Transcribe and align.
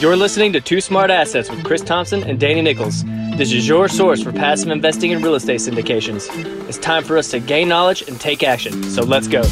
You're 0.00 0.16
listening 0.16 0.54
to 0.54 0.62
Two 0.62 0.80
Smart 0.80 1.10
Assets 1.10 1.50
with 1.50 1.62
Chris 1.62 1.82
Thompson 1.82 2.24
and 2.24 2.40
Danny 2.40 2.62
Nichols. 2.62 3.04
This 3.36 3.52
is 3.52 3.68
your 3.68 3.86
source 3.86 4.22
for 4.22 4.32
passive 4.32 4.70
investing 4.70 5.10
in 5.10 5.20
real 5.20 5.34
estate 5.34 5.60
syndications. 5.60 6.26
It's 6.66 6.78
time 6.78 7.04
for 7.04 7.18
us 7.18 7.30
to 7.32 7.38
gain 7.38 7.68
knowledge 7.68 8.08
and 8.08 8.18
take 8.18 8.42
action. 8.42 8.82
So 8.84 9.02
let's 9.02 9.28
go. 9.28 9.42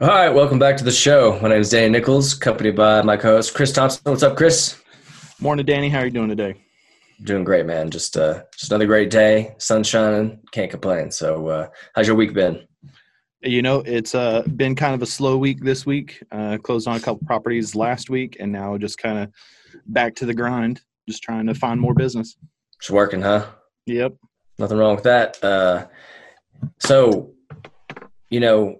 All 0.00 0.08
right, 0.08 0.30
welcome 0.30 0.58
back 0.58 0.78
to 0.78 0.84
the 0.84 0.90
show. 0.90 1.38
My 1.42 1.50
name 1.50 1.60
is 1.60 1.68
Danny 1.68 1.90
Nichols, 1.90 2.34
accompanied 2.34 2.76
by 2.76 3.02
my 3.02 3.18
co-host 3.18 3.52
Chris 3.52 3.72
Thompson. 3.72 4.00
What's 4.04 4.22
up, 4.22 4.38
Chris? 4.38 4.82
Morning, 5.38 5.66
Danny. 5.66 5.90
How 5.90 5.98
are 5.98 6.06
you 6.06 6.10
doing 6.10 6.30
today? 6.30 6.54
Doing 7.22 7.44
great, 7.44 7.66
man. 7.66 7.90
Just 7.90 8.16
uh, 8.16 8.44
just 8.56 8.70
another 8.72 8.86
great 8.86 9.10
day. 9.10 9.54
Sun 9.58 9.84
shining. 9.84 10.40
Can't 10.50 10.70
complain. 10.70 11.10
So, 11.10 11.48
uh, 11.48 11.68
how's 11.94 12.06
your 12.06 12.16
week 12.16 12.32
been? 12.32 12.66
You 13.44 13.60
know, 13.60 13.80
it's 13.80 14.14
uh, 14.14 14.42
been 14.56 14.74
kind 14.74 14.94
of 14.94 15.02
a 15.02 15.06
slow 15.06 15.36
week 15.36 15.62
this 15.62 15.84
week. 15.84 16.22
Uh, 16.32 16.56
closed 16.56 16.88
on 16.88 16.96
a 16.96 17.00
couple 17.00 17.26
properties 17.26 17.74
last 17.74 18.08
week, 18.08 18.38
and 18.40 18.50
now 18.50 18.78
just 18.78 18.96
kind 18.96 19.18
of 19.18 19.30
back 19.86 20.14
to 20.16 20.26
the 20.26 20.32
grind, 20.32 20.80
just 21.06 21.22
trying 21.22 21.46
to 21.46 21.54
find 21.54 21.78
more 21.78 21.92
business. 21.92 22.36
It's 22.78 22.90
working, 22.90 23.20
huh? 23.20 23.46
Yep. 23.86 24.14
Nothing 24.58 24.78
wrong 24.78 24.94
with 24.94 25.04
that. 25.04 25.42
Uh, 25.44 25.86
so, 26.78 27.32
you 28.30 28.40
know, 28.40 28.76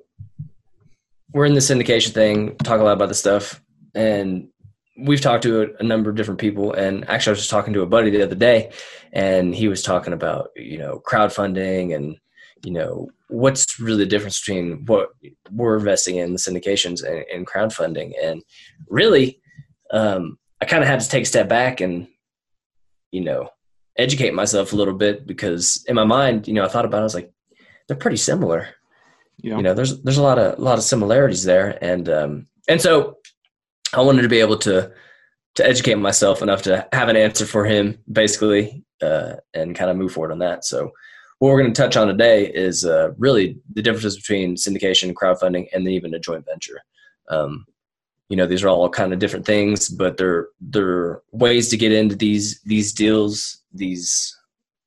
we're 1.33 1.47
in 1.47 1.55
the 1.55 1.61
syndication 1.61 2.12
thing, 2.12 2.56
talk 2.56 2.81
a 2.81 2.84
lot 2.84 2.92
about 2.92 3.09
the 3.09 3.15
stuff, 3.15 3.61
and 3.95 4.48
we've 4.97 5.21
talked 5.21 5.43
to 5.43 5.75
a, 5.79 5.83
number 5.83 6.11
of 6.11 6.16
different 6.16 6.41
people 6.41 6.73
and 6.73 7.09
actually 7.09 7.30
i 7.30 7.33
was 7.33 7.41
just 7.41 7.51
talking 7.51 7.73
to 7.73 7.83
a 7.83 7.87
buddy 7.87 8.11
the 8.11 8.23
other 8.23 8.34
day 8.34 8.71
and 9.12 9.55
he 9.55 9.69
was 9.69 9.83
talking 9.83 10.12
about 10.12 10.51
you 10.57 10.79
know 10.79 11.03
crowdfunding 11.07 11.95
and 11.95 12.17
you 12.65 12.73
know 12.73 13.09
what's 13.29 13.80
really 13.80 14.05
the 14.05 14.11
difference 14.11 14.41
between 14.41 14.84
what 14.87 15.11
we're 15.51 15.77
investing 15.77 16.17
in 16.17 16.33
the 16.33 16.39
syndications 16.39 17.03
and, 17.03 17.25
and 17.33 17.47
crowdfunding. 17.47 18.12
And 18.23 18.43
really 18.89 19.41
um, 19.91 20.39
i 20.61 20.65
kind 20.65 20.83
of 20.83 20.89
had 20.89 21.00
to 21.00 21.09
take 21.09 21.25
a 21.25 21.27
step 21.27 21.48
back 21.48 21.81
and 21.81 22.06
you 23.11 23.20
know 23.20 23.48
educate 23.97 24.34
myself 24.34 24.72
a 24.72 24.77
little 24.77 24.95
bit 24.95 25.27
because 25.27 25.84
in 25.89 25.95
my 25.95 26.05
mind 26.05 26.48
you 26.48 26.55
know 26.55 26.65
i 26.65 26.69
thought 26.69 26.84
about 26.84 26.98
it 26.98 27.00
i 27.00 27.05
was 27.05 27.15
like 27.15 27.34
they're 27.87 27.97
pretty 27.97 28.17
similar. 28.17 28.69
Yeah. 29.39 29.56
you 29.56 29.62
know 29.62 29.75
there's 29.75 30.00
there's 30.03 30.17
a 30.17 30.22
lot 30.22 30.39
of 30.39 30.59
a 30.59 30.62
lot 30.62 30.78
of 30.78 30.84
similarities 30.84 31.45
there. 31.45 31.77
And 31.83 32.09
um 32.09 32.47
and 32.69 32.81
so 32.81 33.19
I 33.97 34.00
wanted 34.00 34.23
to 34.23 34.28
be 34.28 34.41
able 34.41 34.59
to 34.59 34.92
to 35.55 35.67
educate 35.67 35.95
myself 35.95 36.42
enough 36.42 36.62
to 36.62 36.87
have 36.92 37.09
an 37.09 37.17
answer 37.17 37.47
for 37.47 37.64
him, 37.64 37.98
basically, 38.11 38.84
uh, 39.00 39.34
and 39.55 39.77
kind 39.77 39.91
of 39.91 39.97
move 39.97 40.12
forward 40.12 40.33
on 40.33 40.41
that. 40.41 40.64
So, 40.64 40.91
what 41.39 41.48
we're 41.48 41.61
going 41.61 41.73
to 41.73 41.81
touch 41.81 41.97
on 41.97 42.09
today 42.09 42.47
is 42.47 42.84
uh, 42.84 43.12
really 43.19 43.59
the 43.72 43.83
differences 43.83 44.17
between 44.17 44.56
syndication, 44.56 45.12
crowdfunding, 45.12 45.69
and 45.72 45.87
then 45.87 45.92
even 45.92 46.15
a 46.15 46.19
joint 46.19 46.45
venture. 46.45 46.81
Um, 47.28 47.67
you 48.28 48.37
know, 48.37 48.47
these 48.47 48.65
are 48.65 48.69
all 48.69 48.89
kind 48.89 49.12
of 49.12 49.19
different 49.19 49.47
things, 49.47 49.89
but 49.89 50.17
they're 50.17 50.48
they're 50.61 51.22
ways 51.33 51.69
to 51.69 51.77
get 51.77 51.92
into 51.92 52.17
these 52.17 52.61
these 52.62 52.92
deals, 52.92 53.62
these 53.72 54.37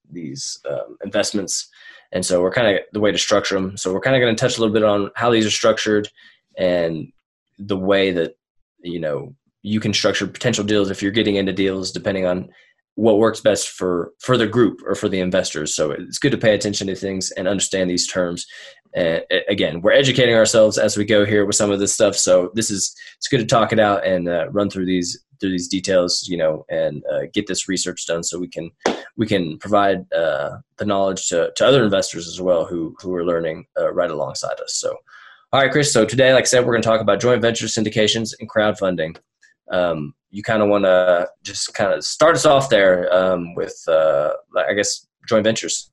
these 0.09 0.59
um, 0.69 0.97
investments, 1.03 1.69
and 2.11 2.25
so 2.25 2.41
we're 2.41 2.51
kind 2.51 2.75
of 2.75 2.83
the 2.93 2.99
way 2.99 3.11
to 3.11 3.17
structure 3.17 3.55
them. 3.55 3.77
So 3.77 3.93
we're 3.93 4.01
kind 4.01 4.15
of 4.15 4.21
going 4.21 4.35
to 4.35 4.39
touch 4.39 4.57
a 4.57 4.61
little 4.61 4.73
bit 4.73 4.83
on 4.83 5.11
how 5.15 5.29
these 5.29 5.45
are 5.45 5.51
structured 5.51 6.09
and 6.57 7.11
the 7.59 7.77
way 7.77 8.11
that 8.11 8.35
you 8.81 8.99
know 8.99 9.33
you 9.63 9.79
can 9.79 9.93
structure 9.93 10.27
potential 10.27 10.63
deals 10.63 10.89
if 10.89 11.01
you're 11.01 11.11
getting 11.11 11.35
into 11.35 11.53
deals 11.53 11.91
depending 11.91 12.25
on 12.25 12.49
what 12.95 13.19
works 13.19 13.41
best 13.41 13.69
for 13.69 14.11
for 14.19 14.37
the 14.37 14.47
group 14.47 14.81
or 14.85 14.95
for 14.95 15.07
the 15.07 15.19
investors. 15.19 15.75
So 15.75 15.91
it's 15.91 16.17
good 16.17 16.31
to 16.31 16.37
pay 16.37 16.55
attention 16.55 16.87
to 16.87 16.95
things 16.95 17.29
and 17.31 17.47
understand 17.47 17.89
these 17.89 18.07
terms. 18.07 18.45
And 18.95 19.23
again 19.47 19.81
we're 19.81 19.91
educating 19.91 20.35
ourselves 20.35 20.77
as 20.77 20.97
we 20.97 21.05
go 21.05 21.25
here 21.25 21.45
with 21.45 21.55
some 21.55 21.71
of 21.71 21.79
this 21.79 21.93
stuff. 21.93 22.15
So 22.15 22.51
this 22.55 22.71
is 22.71 22.95
it's 23.17 23.27
good 23.27 23.39
to 23.39 23.45
talk 23.45 23.71
it 23.71 23.79
out 23.79 24.05
and 24.05 24.27
uh, 24.27 24.49
run 24.49 24.69
through 24.69 24.85
these 24.85 25.23
through 25.39 25.51
these 25.51 25.67
details 25.67 26.27
you 26.27 26.35
know 26.35 26.65
and 26.69 27.03
uh, 27.13 27.27
get 27.31 27.45
this 27.45 27.67
research 27.69 28.07
done 28.07 28.23
so 28.23 28.39
we 28.39 28.47
can 28.47 28.71
we 29.17 29.27
can 29.27 29.57
provide 29.59 30.11
uh, 30.13 30.57
the 30.77 30.85
knowledge 30.85 31.27
to, 31.27 31.51
to 31.55 31.65
other 31.65 31.83
investors 31.83 32.27
as 32.27 32.39
well 32.39 32.65
who 32.65 32.95
who 32.99 33.13
are 33.13 33.25
learning 33.25 33.65
uh, 33.79 33.91
right 33.93 34.11
alongside 34.11 34.59
us. 34.61 34.75
So 34.75 34.95
all 35.53 35.61
right, 35.61 35.71
Chris. 35.71 35.93
So 35.93 36.03
today, 36.03 36.33
like 36.33 36.43
I 36.43 36.45
said, 36.45 36.65
we're 36.65 36.73
going 36.73 36.81
to 36.81 36.87
talk 36.87 36.99
about 36.99 37.21
joint 37.21 37.41
venture 37.41 37.67
syndications 37.67 38.33
and 38.39 38.49
crowdfunding. 38.49 39.17
Um, 39.71 40.13
you 40.29 40.43
kind 40.43 40.61
of 40.61 40.67
want 40.67 40.83
to 40.83 41.29
just 41.41 41.73
kind 41.73 41.93
of 41.93 42.03
start 42.03 42.35
us 42.35 42.45
off 42.45 42.69
there 42.69 43.13
um, 43.15 43.55
with, 43.55 43.81
uh, 43.87 44.33
I 44.57 44.73
guess, 44.73 45.07
joint 45.27 45.45
ventures. 45.45 45.89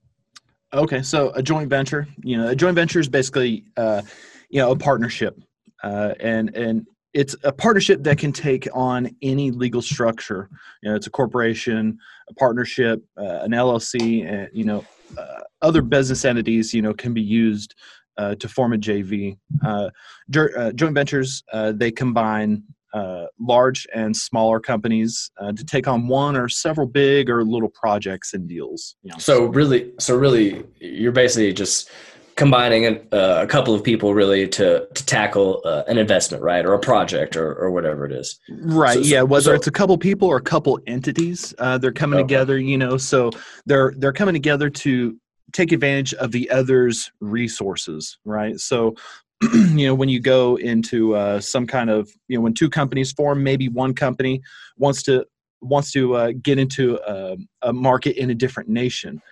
Okay, 0.73 1.03
so 1.03 1.31
a 1.37 1.43
joint 1.43 1.71
venture, 1.71 2.09
you 2.25 2.37
know, 2.37 2.49
a 2.49 2.57
joint 2.57 2.75
venture 2.75 2.99
is 2.99 3.09
basically, 3.09 3.65
uh, 3.77 4.03
you 4.51 4.61
know, 4.61 4.73
a 4.73 4.77
partnership, 4.77 5.39
uh, 5.85 6.15
and 6.19 6.55
and 6.57 6.85
it's 7.13 7.37
a 7.45 7.53
partnership 7.53 8.03
that 8.03 8.19
can 8.19 8.33
take 8.33 8.67
on 8.75 9.09
any 9.23 9.53
legal 9.53 9.81
structure. 9.81 10.49
You 10.83 10.91
know, 10.91 10.97
it's 10.97 11.07
a 11.07 11.11
corporation, 11.11 11.97
a 12.29 12.35
partnership, 12.35 13.05
uh, 13.17 13.43
an 13.43 13.53
LLC, 13.53 14.29
and 14.29 14.49
you 14.53 14.65
know, 14.65 14.85
uh, 15.17 15.43
other 15.63 15.81
business 15.81 16.25
entities. 16.25 16.75
You 16.75 16.83
know, 16.83 16.93
can 16.93 17.15
be 17.15 17.23
used 17.23 17.77
uh, 18.17 18.35
to 18.37 18.49
form 18.49 18.73
a 18.73 18.77
JV. 18.77 19.37
Uh, 19.65 19.91
uh, 20.37 20.73
joint 20.73 20.95
ventures 20.95 21.43
uh, 21.53 21.73
they 21.73 21.91
combine 21.91 22.63
uh, 22.93 23.27
large 23.41 23.87
and 23.93 24.17
smaller 24.17 24.61
companies 24.61 25.31
uh, 25.41 25.53
to 25.53 25.65
take 25.65 25.89
on 25.89 26.07
one 26.07 26.37
or 26.37 26.49
several 26.49 26.87
big 26.87 27.29
or 27.29 27.45
little 27.45 27.69
projects 27.69 28.35
and 28.35 28.49
deals. 28.49 28.95
You 29.03 29.11
know? 29.11 29.19
So 29.19 29.47
really, 29.47 29.93
so 29.99 30.17
really, 30.17 30.63
you're 30.79 31.13
basically 31.13 31.53
just 31.53 31.91
combining 32.37 32.85
a, 32.87 33.17
a 33.43 33.47
couple 33.47 33.75
of 33.75 33.83
people 33.83 34.13
really 34.15 34.49
to 34.49 34.87
to 34.93 35.07
tackle 35.07 35.63
an 35.89 35.99
investment, 35.99 36.43
right, 36.43 36.65
or 36.65 36.73
a 36.75 36.79
project, 36.79 37.37
or 37.37 37.53
or 37.55 37.73
whatever 37.73 38.07
it 38.07 38.13
is. 38.13 38.39
Right. 38.49 38.95
So, 38.95 39.01
yeah. 39.01 39.23
Whether 39.23 39.43
so, 39.43 39.53
it's 39.55 39.67
a 39.67 39.73
couple 39.73 39.99
people 39.99 40.29
or 40.29 40.37
a 40.37 40.43
couple 40.43 40.79
entities, 40.87 41.53
they're 41.81 41.93
coming 41.93 42.21
okay. 42.21 42.29
together. 42.29 42.59
You 42.59 42.79
know, 42.79 42.97
so 42.97 43.31
they're 43.67 43.93
they're 43.99 44.13
coming 44.13 44.35
together 44.35 44.71
to 44.71 45.17
take 45.55 45.73
advantage 45.73 46.13
of 46.15 46.33
the 46.33 46.51
other's 46.51 47.11
resources, 47.21 48.19
right? 48.25 48.59
So, 48.61 48.95
you 49.43 49.87
know, 49.87 49.95
when 49.95 50.11
you 50.11 50.21
go 50.21 50.57
into 50.57 51.15
uh, 51.15 51.41
some 51.41 51.67
kind 51.67 51.89
of, 51.89 52.11
you 52.29 52.37
know, 52.37 52.43
when 52.43 52.53
two 52.53 52.69
companies 52.69 53.13
form, 53.13 53.43
maybe 53.43 53.69
one 53.69 53.95
company 53.95 54.43
wants 54.77 55.03
to 55.05 55.25
wants 55.61 55.93
to 55.93 56.15
uh, 56.15 56.33
get 56.43 56.59
into 56.59 57.01
a, 57.07 57.39
a, 57.63 57.73
market 57.73 58.21
in 58.21 58.29
a 58.29 58.35
different 58.35 58.69
nation, 58.69 59.23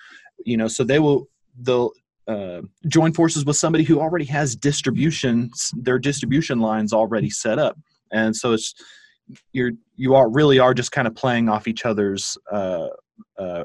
you 0.46 0.56
know, 0.56 0.66
so 0.66 0.82
they 0.82 0.98
will 0.98 1.28
they'll 1.60 1.92
uh, 2.26 2.62
join 2.88 3.12
forces 3.12 3.44
with 3.44 3.56
somebody 3.56 3.84
who 3.84 4.00
already 4.00 4.24
has 4.24 4.56
distribution 4.56 5.50
their 5.74 5.98
distribution 5.98 6.60
lines 6.60 6.92
already 6.92 7.28
set 7.28 7.58
up, 7.58 7.76
and 8.12 8.34
so 8.34 8.52
it's 8.52 8.74
you're 9.52 9.72
you 9.96 10.14
are 10.14 10.30
really 10.30 10.58
are 10.58 10.72
just 10.72 10.92
kind 10.92 11.06
of 11.06 11.14
playing 11.14 11.48
off 11.48 11.68
each 11.68 11.84
other's 11.84 12.38
uh, 12.50 12.88
uh, 13.38 13.64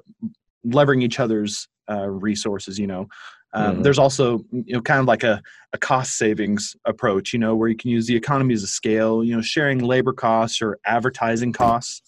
levering 0.72 1.01
each 1.01 1.19
other's 1.19 1.67
uh, 1.89 2.07
resources 2.07 2.78
you 2.78 2.88
know? 2.88 3.07
Um, 3.53 3.73
mm-hmm. 3.73 3.81
there's 3.83 4.00
also 4.00 4.44
you 4.51 4.73
know 4.73 4.81
kind 4.81 5.00
of 5.00 5.05
like 5.05 5.23
a, 5.23 5.41
a 5.73 5.78
cost 5.78 6.17
savings 6.17 6.75
approach 6.85 7.31
you 7.31 7.39
know 7.39 7.55
where 7.55 7.69
you 7.69 7.78
can 7.78 7.89
use 7.89 8.05
the 8.05 8.16
economies 8.16 8.61
of 8.61 8.69
scale 8.69 9.23
you 9.23 9.35
know 9.35 9.41
sharing 9.41 9.79
labor 9.79 10.13
costs 10.13 10.61
or 10.61 10.79
advertising 10.85 11.53
costs. 11.53 12.01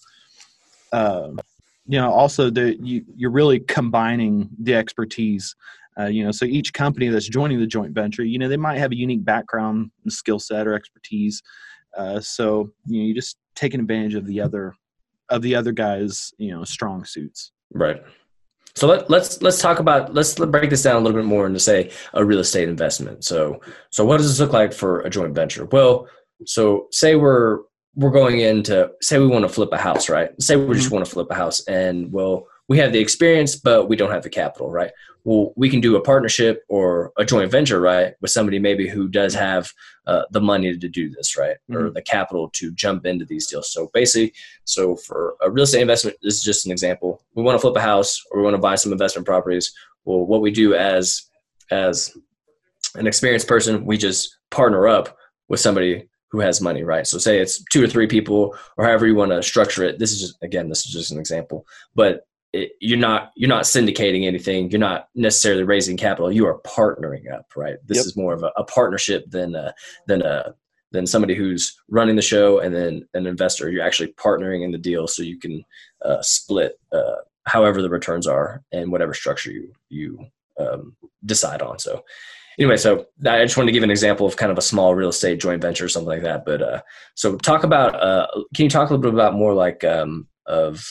Uh, 0.92 1.30
you 1.86 1.98
know 1.98 2.12
also 2.12 2.50
the 2.50 2.76
you, 2.82 3.04
you're 3.16 3.30
really 3.30 3.60
combining 3.60 4.50
the 4.58 4.74
expertise 4.74 5.56
uh, 5.98 6.06
you 6.06 6.22
know 6.22 6.30
so 6.30 6.44
each 6.44 6.72
company 6.72 7.08
that's 7.08 7.28
joining 7.28 7.58
the 7.58 7.66
joint 7.66 7.94
venture 7.94 8.22
you 8.22 8.38
know 8.38 8.48
they 8.48 8.56
might 8.56 8.78
have 8.78 8.92
a 8.92 8.96
unique 8.96 9.24
background 9.24 9.90
skill 10.08 10.38
set 10.38 10.66
or 10.66 10.74
expertise. 10.74 11.42
Uh, 11.96 12.20
so 12.20 12.70
you 12.86 13.00
know 13.00 13.06
you're 13.06 13.14
just 13.14 13.38
taking 13.54 13.80
advantage 13.80 14.14
of 14.14 14.26
the 14.26 14.40
other 14.40 14.74
of 15.30 15.40
the 15.42 15.54
other 15.54 15.72
guys 15.72 16.34
you 16.36 16.50
know 16.50 16.64
strong 16.64 17.04
suits. 17.04 17.52
Right 17.72 18.02
so 18.74 18.86
let, 18.86 19.10
let's 19.10 19.42
let's 19.42 19.60
talk 19.60 19.78
about 19.78 20.14
let's 20.14 20.34
break 20.34 20.70
this 20.70 20.82
down 20.82 20.96
a 20.96 21.00
little 21.00 21.18
bit 21.18 21.26
more 21.26 21.46
into 21.46 21.60
say 21.60 21.90
a 22.14 22.24
real 22.24 22.38
estate 22.38 22.68
investment. 22.68 23.24
So 23.24 23.60
so 23.90 24.04
what 24.04 24.18
does 24.18 24.28
this 24.28 24.40
look 24.40 24.52
like 24.52 24.72
for 24.72 25.00
a 25.00 25.10
joint 25.10 25.34
venture? 25.34 25.64
Well, 25.66 26.08
so 26.46 26.86
say 26.90 27.16
we're 27.16 27.58
we're 27.94 28.10
going 28.10 28.40
into 28.40 28.90
say 29.02 29.18
we 29.18 29.26
want 29.26 29.44
to 29.44 29.48
flip 29.48 29.70
a 29.72 29.78
house, 29.78 30.08
right? 30.08 30.30
Say 30.40 30.56
we 30.56 30.74
just 30.74 30.86
mm-hmm. 30.86 30.96
want 30.96 31.06
to 31.06 31.10
flip 31.10 31.28
a 31.30 31.34
house, 31.34 31.66
and 31.66 32.12
well, 32.12 32.46
we 32.70 32.78
have 32.78 32.92
the 32.92 33.00
experience, 33.00 33.56
but 33.56 33.88
we 33.88 33.96
don't 33.96 34.12
have 34.12 34.22
the 34.22 34.30
capital, 34.30 34.70
right? 34.70 34.92
Well, 35.24 35.52
we 35.56 35.68
can 35.68 35.80
do 35.80 35.96
a 35.96 36.00
partnership 36.00 36.62
or 36.68 37.12
a 37.18 37.24
joint 37.24 37.50
venture, 37.50 37.80
right, 37.80 38.14
with 38.20 38.30
somebody 38.30 38.60
maybe 38.60 38.88
who 38.88 39.08
does 39.08 39.34
have 39.34 39.72
uh, 40.06 40.22
the 40.30 40.40
money 40.40 40.78
to 40.78 40.88
do 40.88 41.10
this, 41.10 41.36
right, 41.36 41.56
mm-hmm. 41.68 41.76
or 41.76 41.90
the 41.90 42.00
capital 42.00 42.48
to 42.50 42.70
jump 42.70 43.06
into 43.06 43.24
these 43.24 43.48
deals. 43.48 43.72
So 43.72 43.90
basically, 43.92 44.32
so 44.64 44.94
for 44.94 45.34
a 45.42 45.50
real 45.50 45.64
estate 45.64 45.82
investment, 45.82 46.16
this 46.22 46.36
is 46.36 46.44
just 46.44 46.64
an 46.64 46.70
example. 46.70 47.24
We 47.34 47.42
want 47.42 47.56
to 47.56 47.60
flip 47.60 47.74
a 47.74 47.80
house 47.80 48.22
or 48.30 48.38
we 48.38 48.44
want 48.44 48.54
to 48.54 48.62
buy 48.62 48.76
some 48.76 48.92
investment 48.92 49.26
properties. 49.26 49.74
Well, 50.04 50.24
what 50.24 50.40
we 50.40 50.52
do 50.52 50.74
as 50.76 51.24
as 51.72 52.16
an 52.94 53.08
experienced 53.08 53.48
person, 53.48 53.84
we 53.84 53.98
just 53.98 54.38
partner 54.50 54.86
up 54.86 55.16
with 55.48 55.58
somebody 55.58 56.08
who 56.28 56.38
has 56.38 56.60
money, 56.60 56.84
right? 56.84 57.06
So 57.06 57.18
say 57.18 57.40
it's 57.40 57.64
two 57.64 57.82
or 57.82 57.88
three 57.88 58.06
people 58.06 58.54
or 58.76 58.84
however 58.84 59.08
you 59.08 59.16
want 59.16 59.32
to 59.32 59.42
structure 59.42 59.82
it. 59.82 59.98
This 59.98 60.12
is 60.12 60.20
just 60.20 60.38
again, 60.42 60.68
this 60.68 60.86
is 60.86 60.92
just 60.92 61.10
an 61.10 61.18
example, 61.18 61.66
but 61.96 62.26
it, 62.52 62.72
you're 62.80 62.98
not 62.98 63.32
you're 63.36 63.48
not 63.48 63.64
syndicating 63.64 64.26
anything. 64.26 64.70
You're 64.70 64.80
not 64.80 65.08
necessarily 65.14 65.62
raising 65.62 65.96
capital. 65.96 66.32
You 66.32 66.46
are 66.46 66.60
partnering 66.62 67.32
up, 67.32 67.46
right? 67.56 67.76
This 67.86 67.98
yep. 67.98 68.06
is 68.06 68.16
more 68.16 68.32
of 68.32 68.42
a, 68.42 68.50
a 68.56 68.64
partnership 68.64 69.30
than 69.30 69.54
a, 69.54 69.74
than 70.06 70.22
a 70.22 70.54
than 70.92 71.06
somebody 71.06 71.34
who's 71.34 71.76
running 71.88 72.16
the 72.16 72.22
show 72.22 72.58
and 72.58 72.74
then 72.74 73.06
an 73.14 73.26
investor. 73.26 73.70
You're 73.70 73.84
actually 73.84 74.12
partnering 74.14 74.64
in 74.64 74.72
the 74.72 74.78
deal, 74.78 75.06
so 75.06 75.22
you 75.22 75.38
can 75.38 75.64
uh, 76.04 76.22
split 76.22 76.80
uh, 76.92 77.16
however 77.46 77.82
the 77.82 77.90
returns 77.90 78.26
are 78.26 78.62
and 78.72 78.90
whatever 78.90 79.14
structure 79.14 79.52
you 79.52 79.72
you 79.88 80.26
um, 80.58 80.96
decide 81.24 81.62
on. 81.62 81.78
So 81.78 82.04
anyway, 82.58 82.76
so 82.76 83.06
I 83.24 83.44
just 83.44 83.56
wanted 83.56 83.68
to 83.68 83.72
give 83.72 83.84
an 83.84 83.90
example 83.90 84.26
of 84.26 84.36
kind 84.36 84.50
of 84.50 84.58
a 84.58 84.62
small 84.62 84.94
real 84.94 85.10
estate 85.10 85.40
joint 85.40 85.62
venture 85.62 85.84
or 85.84 85.88
something 85.88 86.08
like 86.08 86.22
that. 86.22 86.44
But 86.44 86.62
uh, 86.62 86.82
so 87.14 87.36
talk 87.36 87.62
about 87.62 87.94
uh, 87.94 88.26
can 88.54 88.64
you 88.64 88.70
talk 88.70 88.90
a 88.90 88.94
little 88.94 89.02
bit 89.02 89.14
about 89.14 89.34
more 89.34 89.54
like 89.54 89.84
um, 89.84 90.26
of 90.46 90.84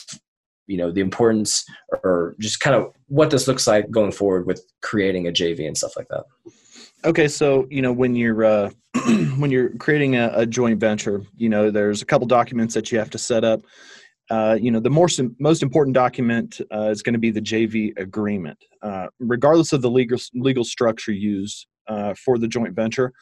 you 0.70 0.76
know 0.76 0.90
the 0.90 1.00
importance 1.00 1.64
or 2.04 2.36
just 2.38 2.60
kind 2.60 2.76
of 2.76 2.92
what 3.08 3.30
this 3.30 3.48
looks 3.48 3.66
like 3.66 3.90
going 3.90 4.12
forward 4.12 4.46
with 4.46 4.64
creating 4.82 5.26
a 5.26 5.32
JV 5.32 5.66
and 5.66 5.76
stuff 5.76 5.96
like 5.96 6.06
that. 6.08 6.24
Okay, 7.04 7.26
so 7.26 7.66
you 7.70 7.82
know 7.82 7.92
when 7.92 8.14
you're 8.14 8.44
uh, 8.44 8.70
when 9.38 9.50
you're 9.50 9.70
creating 9.76 10.16
a, 10.16 10.30
a, 10.34 10.46
joint 10.46 10.78
venture, 10.78 11.22
you 11.36 11.48
know 11.48 11.70
there's 11.70 12.02
a 12.02 12.06
couple 12.06 12.26
documents 12.26 12.72
that 12.74 12.92
you 12.92 12.98
have 12.98 13.10
to 13.10 13.18
set 13.18 13.44
up. 13.44 13.62
Uh, 14.30 14.56
you 14.60 14.70
know 14.70 14.78
the 14.78 14.90
most 14.90 15.20
most 15.40 15.62
important 15.62 15.94
document 15.94 16.60
uh, 16.72 16.88
is 16.88 17.02
going 17.02 17.14
to 17.14 17.18
be 17.18 17.32
the 17.32 17.42
JV 17.42 17.98
agreement, 17.98 18.58
uh, 18.82 19.08
regardless 19.18 19.72
of 19.72 19.82
the 19.82 19.90
legal 19.90 20.18
legal 20.34 20.62
structure 20.62 21.12
used 21.12 21.66
uh, 21.88 22.14
for 22.14 22.38
the 22.38 22.46
joint 22.46 22.74
venture 22.74 23.12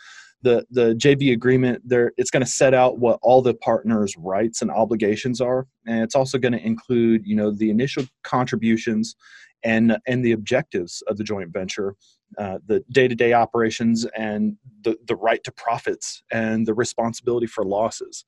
the 0.43 0.65
the 0.71 0.95
JV 0.95 1.33
agreement 1.33 1.83
there 1.85 2.13
it's 2.17 2.31
going 2.31 2.45
to 2.45 2.51
set 2.51 2.75
out 2.75 2.99
what 2.99 3.19
all 3.23 3.43
the 3.43 3.55
partners' 3.55 4.15
rights 4.17 4.63
and 4.63 4.71
obligations 4.71 5.41
are, 5.41 5.67
and 5.87 6.03
it's 6.03 6.15
also 6.15 6.39
going 6.39 6.53
to 6.53 6.65
include 6.65 7.27
you 7.27 7.37
know 7.37 7.51
the 7.51 7.71
initial 7.71 8.05
contributions 8.23 9.17
and 9.65 9.99
and 10.07 10.25
the 10.25 10.33
objectives 10.33 11.03
of 11.09 11.17
the 11.17 11.25
joint 11.25 11.51
venture, 11.53 11.95
uh, 12.39 12.59
the 12.67 12.85
day 12.91 13.09
to 13.09 13.15
day 13.15 13.33
operations, 13.33 14.07
and 14.17 14.57
the 14.83 14.97
the 15.07 15.17
right 15.17 15.43
to 15.45 15.53
profits 15.53 16.23
and 16.31 16.67
the 16.67 16.75
responsibility 16.75 17.47
for 17.47 17.65
losses. 17.65 18.25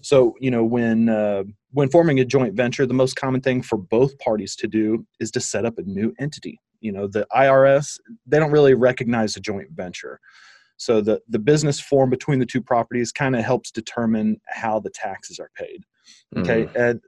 So 0.00 0.34
you 0.40 0.50
know 0.50 0.64
when 0.64 1.08
uh, 1.08 1.44
when 1.72 1.90
forming 1.90 2.20
a 2.20 2.24
joint 2.24 2.54
venture, 2.54 2.86
the 2.86 2.94
most 2.94 3.16
common 3.16 3.40
thing 3.40 3.62
for 3.62 3.76
both 3.76 4.18
parties 4.18 4.56
to 4.56 4.66
do 4.66 5.06
is 5.20 5.30
to 5.32 5.40
set 5.40 5.66
up 5.66 5.78
a 5.78 5.82
new 5.82 6.14
entity. 6.18 6.60
You 6.80 6.92
know 6.92 7.06
the 7.06 7.26
IRS 7.32 7.98
they 8.26 8.38
don't 8.38 8.52
really 8.52 8.74
recognize 8.74 9.36
a 9.36 9.40
joint 9.40 9.70
venture. 9.72 10.20
So 10.76 11.00
the, 11.00 11.20
the 11.28 11.38
business 11.38 11.80
form 11.80 12.10
between 12.10 12.38
the 12.38 12.46
two 12.46 12.60
properties 12.60 13.12
kind 13.12 13.36
of 13.36 13.44
helps 13.44 13.70
determine 13.70 14.40
how 14.48 14.80
the 14.80 14.90
taxes 14.90 15.38
are 15.38 15.50
paid. 15.56 15.84
Okay. 16.36 16.64
Mm. 16.64 16.76
And, 16.76 17.00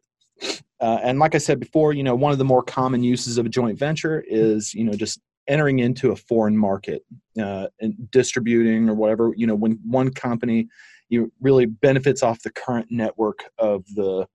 uh, 0.80 0.98
and 1.02 1.18
like 1.18 1.34
I 1.34 1.38
said 1.38 1.58
before, 1.58 1.92
you 1.92 2.02
know, 2.02 2.14
one 2.14 2.32
of 2.32 2.38
the 2.38 2.44
more 2.44 2.62
common 2.62 3.02
uses 3.02 3.38
of 3.38 3.46
a 3.46 3.48
joint 3.48 3.78
venture 3.78 4.24
is, 4.26 4.74
you 4.74 4.84
know, 4.84 4.92
just 4.92 5.20
entering 5.48 5.78
into 5.78 6.10
a 6.10 6.16
foreign 6.16 6.56
market 6.56 7.02
uh, 7.40 7.68
and 7.80 8.10
distributing 8.10 8.88
or 8.88 8.94
whatever, 8.94 9.32
you 9.36 9.46
know, 9.46 9.54
when 9.54 9.78
one 9.84 10.10
company 10.12 10.69
you 11.08 11.32
really 11.40 11.66
benefits 11.66 12.22
off 12.22 12.42
the 12.42 12.50
current 12.50 12.88
network 12.90 13.44
of 13.58 13.84
the 13.94 14.26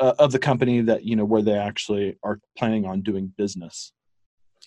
uh, 0.00 0.14
of 0.18 0.32
the 0.32 0.38
company 0.38 0.80
that 0.82 1.04
you 1.04 1.16
know 1.16 1.24
where 1.24 1.42
they 1.42 1.56
actually 1.56 2.16
are 2.22 2.40
planning 2.58 2.84
on 2.84 3.00
doing 3.00 3.32
business 3.36 3.92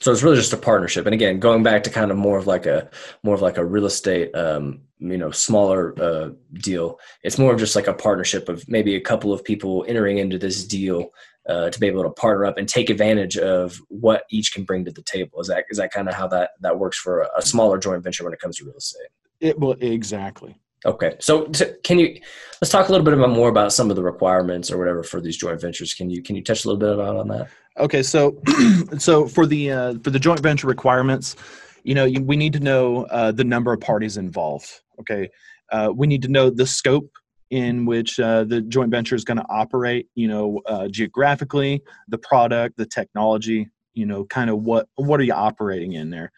so 0.01 0.11
it's 0.11 0.23
really 0.23 0.37
just 0.37 0.53
a 0.53 0.57
partnership. 0.57 1.05
And 1.05 1.13
again 1.13 1.39
going 1.39 1.63
back 1.63 1.83
to 1.83 1.89
kind 1.89 2.11
of 2.11 2.17
more 2.17 2.37
of 2.37 2.47
like 2.47 2.65
a 2.65 2.89
more 3.23 3.35
of 3.35 3.41
like 3.41 3.57
a 3.57 3.65
real 3.65 3.85
estate 3.85 4.33
um, 4.35 4.81
you 4.99 5.17
know 5.17 5.31
smaller 5.31 5.93
uh, 6.01 6.29
deal 6.55 6.99
it's 7.23 7.37
more 7.37 7.53
of 7.53 7.59
just 7.59 7.75
like 7.75 7.87
a 7.87 7.93
partnership 7.93 8.49
of 8.49 8.67
maybe 8.67 8.95
a 8.95 9.01
couple 9.01 9.31
of 9.31 9.43
people 9.45 9.85
entering 9.87 10.17
into 10.17 10.37
this 10.37 10.65
deal 10.65 11.11
uh, 11.49 11.69
to 11.71 11.79
be 11.79 11.87
able 11.87 12.03
to 12.03 12.09
partner 12.11 12.45
up 12.45 12.57
and 12.57 12.69
take 12.69 12.89
advantage 12.89 13.37
of 13.37 13.81
what 13.87 14.23
each 14.29 14.53
can 14.53 14.63
bring 14.63 14.85
to 14.85 14.91
the 14.91 15.01
table. 15.01 15.41
Is 15.41 15.47
that 15.47 15.65
is 15.69 15.77
that 15.77 15.91
kind 15.91 16.07
of 16.07 16.13
how 16.13 16.27
that 16.27 16.51
that 16.61 16.77
works 16.77 16.97
for 16.97 17.21
a, 17.21 17.29
a 17.37 17.41
smaller 17.41 17.79
joint 17.79 18.03
venture 18.03 18.23
when 18.23 18.33
it 18.33 18.39
comes 18.39 18.57
to 18.57 18.65
real 18.65 18.75
estate? 18.75 19.07
It 19.39 19.59
will 19.59 19.75
exactly. 19.79 20.59
Okay, 20.85 21.15
so 21.19 21.45
t- 21.47 21.73
can 21.83 21.99
you 21.99 22.21
let's 22.61 22.71
talk 22.71 22.87
a 22.87 22.91
little 22.91 23.03
bit 23.03 23.13
about 23.13 23.31
more 23.31 23.49
about 23.49 23.73
some 23.73 23.89
of 23.89 23.95
the 23.95 24.03
requirements 24.03 24.71
or 24.71 24.77
whatever 24.77 25.03
for 25.03 25.19
these 25.19 25.37
joint 25.37 25.59
ventures? 25.59 25.93
Can 25.93 26.09
you 26.09 26.21
can 26.21 26.35
you 26.35 26.43
touch 26.43 26.63
a 26.63 26.67
little 26.67 26.79
bit 26.79 26.93
about 26.93 27.17
on 27.17 27.27
that? 27.29 27.49
Okay, 27.79 28.03
so 28.03 28.37
so 28.97 29.25
for 29.27 29.45
the 29.45 29.71
uh, 29.71 29.93
for 30.03 30.09
the 30.09 30.19
joint 30.19 30.41
venture 30.41 30.67
requirements, 30.67 31.35
you 31.83 31.95
know, 31.95 32.03
you, 32.03 32.21
we 32.21 32.35
need 32.35 32.53
to 32.53 32.59
know 32.59 33.05
uh, 33.05 33.31
the 33.31 33.43
number 33.43 33.71
of 33.71 33.79
parties 33.79 34.17
involved. 34.17 34.69
Okay, 34.99 35.29
uh, 35.71 35.91
we 35.95 36.05
need 36.05 36.21
to 36.23 36.27
know 36.27 36.49
the 36.49 36.67
scope 36.67 37.09
in 37.49 37.85
which 37.85 38.19
uh, 38.19 38.43
the 38.43 38.61
joint 38.61 38.91
venture 38.91 39.15
is 39.15 39.23
going 39.23 39.37
to 39.37 39.45
operate. 39.49 40.07
You 40.15 40.27
know, 40.27 40.61
uh, 40.65 40.89
geographically, 40.89 41.81
the 42.09 42.17
product, 42.17 42.77
the 42.77 42.85
technology. 42.85 43.69
You 43.93 44.05
know, 44.05 44.25
kind 44.25 44.49
of 44.49 44.59
what 44.59 44.87
what 44.95 45.19
are 45.19 45.23
you 45.23 45.33
operating 45.33 45.93
in 45.93 46.09
there, 46.09 46.31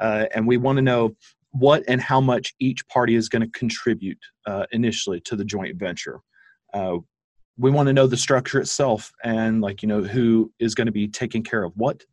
uh, 0.00 0.26
and 0.34 0.46
we 0.46 0.56
want 0.56 0.76
to 0.76 0.82
know 0.82 1.14
what 1.52 1.82
and 1.88 2.00
how 2.00 2.20
much 2.20 2.54
each 2.58 2.86
party 2.88 3.14
is 3.14 3.28
going 3.28 3.42
to 3.42 3.58
contribute 3.58 4.18
initially 4.72 5.20
to 5.20 5.36
the 5.36 5.44
joint 5.44 5.76
venture. 5.76 6.20
We 7.58 7.70
want 7.70 7.88
to 7.88 7.92
know 7.92 8.06
the 8.06 8.16
structure 8.16 8.60
itself 8.60 9.12
and 9.24 9.60
like 9.60 9.82
you 9.82 9.88
know 9.88 10.02
who 10.02 10.52
is 10.58 10.74
going 10.74 10.86
to 10.86 10.92
be 10.92 11.08
taking 11.08 11.42
care 11.42 11.64
of 11.64 11.72
what, 11.76 12.04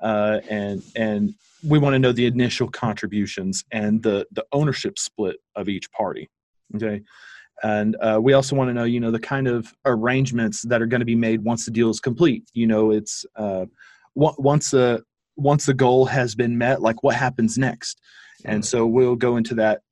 uh, 0.00 0.40
and 0.48 0.82
and 0.96 1.34
we 1.66 1.78
want 1.78 1.94
to 1.94 1.98
know 1.98 2.12
the 2.12 2.26
initial 2.26 2.68
contributions 2.68 3.64
and 3.70 4.02
the 4.02 4.26
the 4.32 4.44
ownership 4.52 4.98
split 4.98 5.36
of 5.56 5.68
each 5.68 5.90
party. 5.92 6.30
Okay. 6.76 7.02
And 7.64 7.96
uh, 8.00 8.18
we 8.20 8.32
also 8.32 8.56
want 8.56 8.70
to 8.70 8.74
know, 8.74 8.82
you 8.82 8.98
know, 8.98 9.12
the 9.12 9.20
kind 9.20 9.46
of 9.46 9.72
arrangements 9.84 10.62
that 10.62 10.82
are 10.82 10.86
going 10.86 11.00
to 11.00 11.06
be 11.06 11.14
made 11.14 11.44
once 11.44 11.64
the 11.64 11.70
deal 11.70 11.90
is 11.90 12.00
complete. 12.00 12.42
You 12.54 12.66
know, 12.66 12.90
it's 12.90 13.24
uh, 13.36 13.66
once 14.14 14.70
the 14.70 15.04
once 15.36 15.66
the 15.66 15.74
goal 15.74 16.06
has 16.06 16.34
been 16.34 16.58
met, 16.58 16.82
like 16.82 17.02
what 17.04 17.14
happens 17.14 17.56
next 17.56 18.00
and 18.44 18.64
so 18.64 18.86
we'll 18.86 19.16
go 19.16 19.36
into 19.36 19.54
that. 19.56 19.82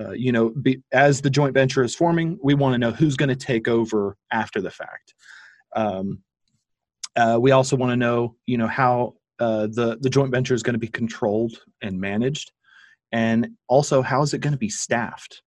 Uh, 0.00 0.12
you 0.12 0.30
know, 0.30 0.50
be, 0.50 0.80
as 0.92 1.20
the 1.20 1.30
joint 1.30 1.54
venture 1.54 1.82
is 1.82 1.94
forming, 1.94 2.38
we 2.42 2.54
want 2.54 2.72
to 2.72 2.78
know 2.78 2.92
who's 2.92 3.16
going 3.16 3.28
to 3.28 3.36
take 3.36 3.66
over 3.66 4.16
after 4.32 4.60
the 4.60 4.70
fact. 4.70 5.14
Um, 5.74 6.22
uh, 7.16 7.38
we 7.40 7.50
also 7.50 7.76
want 7.76 7.90
to 7.90 7.96
know, 7.96 8.36
you 8.46 8.58
know, 8.58 8.68
how 8.68 9.14
uh, 9.40 9.66
the 9.66 9.98
the 10.00 10.10
joint 10.10 10.30
venture 10.30 10.54
is 10.54 10.62
going 10.62 10.74
to 10.74 10.78
be 10.78 10.88
controlled 10.88 11.60
and 11.82 12.00
managed, 12.00 12.52
and 13.12 13.48
also 13.68 14.02
how 14.02 14.22
is 14.22 14.34
it 14.34 14.40
going 14.40 14.52
to 14.52 14.58
be 14.58 14.68
staffed. 14.68 15.42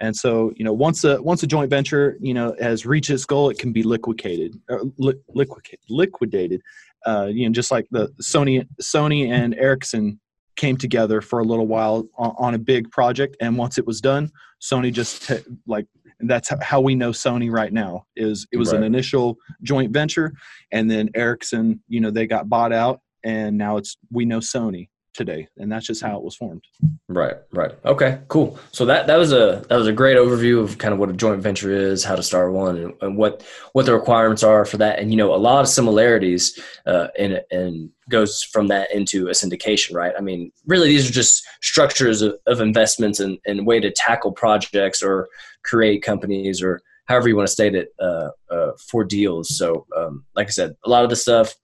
And 0.00 0.14
so, 0.16 0.52
you 0.56 0.64
know, 0.64 0.72
once 0.72 1.04
a 1.04 1.22
once 1.22 1.42
a 1.42 1.46
joint 1.46 1.70
venture, 1.70 2.16
you 2.20 2.34
know, 2.34 2.54
has 2.60 2.84
reached 2.84 3.10
its 3.10 3.24
goal, 3.24 3.50
it 3.50 3.58
can 3.58 3.72
be 3.72 3.84
liquidated, 3.84 4.60
li- 4.98 5.14
liquidated, 5.28 5.78
liquidated. 5.88 6.60
Uh, 7.06 7.28
you 7.30 7.48
know, 7.48 7.52
just 7.52 7.70
like 7.70 7.86
the 7.90 8.08
Sony 8.20 8.66
Sony 8.80 9.28
and 9.28 9.54
Ericsson 9.54 10.20
came 10.56 10.76
together 10.76 11.20
for 11.20 11.38
a 11.38 11.44
little 11.44 11.66
while 11.66 12.06
on, 12.16 12.34
on 12.38 12.54
a 12.54 12.58
big 12.58 12.90
project 12.90 13.36
and 13.40 13.56
once 13.56 13.78
it 13.78 13.86
was 13.86 14.00
done 14.00 14.30
sony 14.62 14.92
just 14.92 15.26
t- 15.26 15.38
like 15.66 15.86
that's 16.20 16.50
how 16.60 16.80
we 16.80 16.94
know 16.94 17.10
sony 17.10 17.50
right 17.50 17.72
now 17.72 18.04
is 18.16 18.46
it 18.52 18.56
was 18.56 18.72
right. 18.72 18.78
an 18.78 18.84
initial 18.84 19.36
joint 19.62 19.92
venture 19.92 20.32
and 20.70 20.90
then 20.90 21.08
ericsson 21.14 21.80
you 21.88 22.00
know 22.00 22.10
they 22.10 22.26
got 22.26 22.48
bought 22.48 22.72
out 22.72 23.00
and 23.24 23.56
now 23.56 23.76
it's 23.76 23.96
we 24.10 24.24
know 24.24 24.38
sony 24.38 24.88
today 25.14 25.46
and 25.58 25.70
that's 25.70 25.86
just 25.86 26.02
how 26.02 26.16
it 26.16 26.22
was 26.22 26.36
formed. 26.36 26.64
Right 27.08 27.36
right. 27.52 27.72
Okay 27.84 28.20
cool. 28.28 28.58
So 28.72 28.86
that 28.86 29.06
that 29.06 29.16
was 29.16 29.32
a 29.32 29.64
that 29.68 29.76
was 29.76 29.86
a 29.86 29.92
great 29.92 30.16
overview 30.16 30.62
of 30.62 30.78
kind 30.78 30.92
of 30.92 30.98
what 30.98 31.10
a 31.10 31.12
joint 31.12 31.42
venture 31.42 31.70
is 31.70 32.04
how 32.04 32.16
to 32.16 32.22
start 32.22 32.52
one 32.52 32.76
and, 32.76 32.94
and 33.00 33.16
what 33.16 33.44
what 33.72 33.86
the 33.86 33.94
requirements 33.94 34.42
are 34.42 34.64
for 34.64 34.78
that. 34.78 34.98
And 34.98 35.10
you 35.10 35.16
know 35.16 35.34
a 35.34 35.36
lot 35.36 35.60
of 35.60 35.68
similarities 35.68 36.58
uh 36.86 37.08
in 37.16 37.40
and 37.50 37.90
goes 38.08 38.42
from 38.42 38.68
that 38.68 38.92
into 38.94 39.28
a 39.28 39.32
syndication 39.32 39.94
right? 39.94 40.14
I 40.16 40.20
mean 40.20 40.52
really 40.66 40.88
these 40.88 41.08
are 41.08 41.12
just 41.12 41.46
structures 41.62 42.22
of, 42.22 42.34
of 42.46 42.60
investments 42.60 43.20
and 43.20 43.38
and 43.46 43.66
way 43.66 43.80
to 43.80 43.90
tackle 43.90 44.32
projects 44.32 45.02
or 45.02 45.28
create 45.62 46.02
companies 46.02 46.62
or 46.62 46.80
however 47.06 47.28
you 47.28 47.36
want 47.36 47.46
to 47.46 47.52
state 47.52 47.74
it 47.74 47.88
uh, 48.00 48.30
uh, 48.50 48.72
for 48.78 49.04
deals. 49.04 49.56
So 49.56 49.86
um, 49.96 50.24
like 50.34 50.46
i 50.46 50.50
said 50.50 50.74
a 50.84 50.88
lot 50.88 51.04
of 51.04 51.10
the 51.10 51.16
stuff 51.16 51.54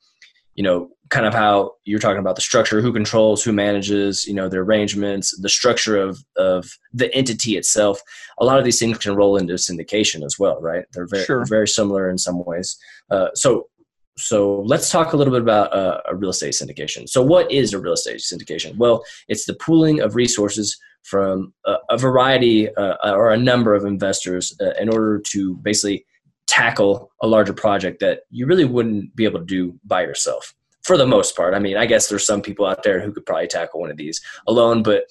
you 0.58 0.64
know 0.64 0.90
kind 1.10 1.26
of 1.26 1.34
how 1.34 1.72
you're 1.84 1.98
talking 1.98 2.18
about 2.18 2.36
the 2.36 2.42
structure 2.42 2.80
who 2.80 2.92
controls 2.92 3.42
who 3.42 3.52
manages 3.52 4.26
you 4.26 4.34
know 4.34 4.48
the 4.48 4.58
arrangements 4.58 5.36
the 5.40 5.48
structure 5.48 5.96
of 5.96 6.18
of 6.36 6.70
the 6.92 7.14
entity 7.14 7.56
itself. 7.56 8.00
A 8.38 8.44
lot 8.44 8.58
of 8.58 8.64
these 8.64 8.78
things 8.78 8.98
can 8.98 9.14
roll 9.14 9.36
into 9.36 9.54
syndication 9.54 10.24
as 10.24 10.38
well 10.38 10.60
right? 10.60 10.84
They're 10.92 11.06
very 11.06 11.24
sure. 11.24 11.44
very 11.46 11.68
similar 11.68 12.08
in 12.10 12.18
some 12.18 12.44
ways. 12.44 12.76
Uh, 13.10 13.28
so 13.34 13.68
so 14.16 14.62
let's 14.66 14.90
talk 14.90 15.12
a 15.12 15.16
little 15.16 15.32
bit 15.32 15.42
about 15.42 15.72
uh, 15.72 16.00
a 16.08 16.16
real 16.16 16.30
estate 16.30 16.54
syndication. 16.54 17.08
So 17.08 17.22
what 17.22 17.50
is 17.52 17.72
a 17.72 17.78
real 17.78 17.92
estate 17.92 18.20
syndication? 18.20 18.76
Well 18.76 19.04
it's 19.28 19.46
the 19.46 19.54
pooling 19.54 20.00
of 20.00 20.14
resources 20.14 20.76
from 21.04 21.54
a, 21.64 21.76
a 21.90 21.96
variety 21.96 22.74
uh, 22.74 22.96
or 23.04 23.30
a 23.32 23.38
number 23.38 23.74
of 23.74 23.84
investors 23.84 24.54
uh, 24.60 24.72
in 24.80 24.88
order 24.88 25.20
to 25.30 25.56
basically 25.58 26.04
tackle 26.48 27.10
a 27.22 27.26
larger 27.26 27.52
project 27.52 28.00
that 28.00 28.20
you 28.30 28.46
really 28.46 28.64
wouldn't 28.64 29.14
be 29.14 29.24
able 29.24 29.38
to 29.38 29.46
do 29.46 29.78
by 29.84 30.02
yourself 30.02 30.54
for 30.84 30.96
the 30.96 31.06
most 31.06 31.36
part. 31.36 31.54
I 31.54 31.58
mean, 31.58 31.76
I 31.76 31.86
guess 31.86 32.08
there's 32.08 32.26
some 32.26 32.42
people 32.42 32.66
out 32.66 32.82
there 32.82 33.00
who 33.00 33.12
could 33.12 33.26
probably 33.26 33.48
tackle 33.48 33.80
one 33.80 33.90
of 33.90 33.96
these 33.96 34.20
alone, 34.46 34.82
but 34.82 35.04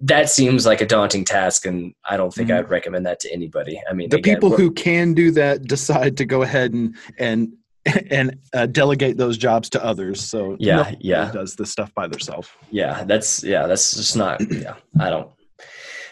that 0.00 0.28
seems 0.28 0.66
like 0.66 0.82
a 0.82 0.86
daunting 0.86 1.24
task 1.24 1.64
and 1.64 1.94
i 2.04 2.18
don't 2.18 2.34
think 2.34 2.50
mm-hmm. 2.50 2.58
i'd 2.58 2.68
recommend 2.68 3.06
that 3.06 3.18
to 3.18 3.32
anybody 3.32 3.80
i 3.88 3.94
mean 3.94 4.10
the 4.10 4.18
again, 4.18 4.34
people 4.34 4.54
who 4.54 4.70
can 4.70 5.14
do 5.14 5.30
that 5.30 5.62
decide 5.62 6.18
to 6.18 6.26
go 6.26 6.42
ahead 6.42 6.74
and 6.74 6.94
and 7.18 7.50
and 8.10 8.38
uh, 8.52 8.66
delegate 8.66 9.16
those 9.16 9.38
jobs 9.38 9.70
to 9.70 9.84
others. 9.84 10.20
So 10.20 10.56
yeah, 10.58 10.94
yeah, 11.00 11.30
does 11.30 11.54
this 11.54 11.70
stuff 11.70 11.92
by 11.94 12.06
themselves. 12.06 12.48
Yeah, 12.70 13.04
that's 13.04 13.42
yeah, 13.44 13.66
that's 13.66 13.94
just 13.94 14.16
not. 14.16 14.40
Yeah, 14.52 14.74
I 14.98 15.10
don't. 15.10 15.30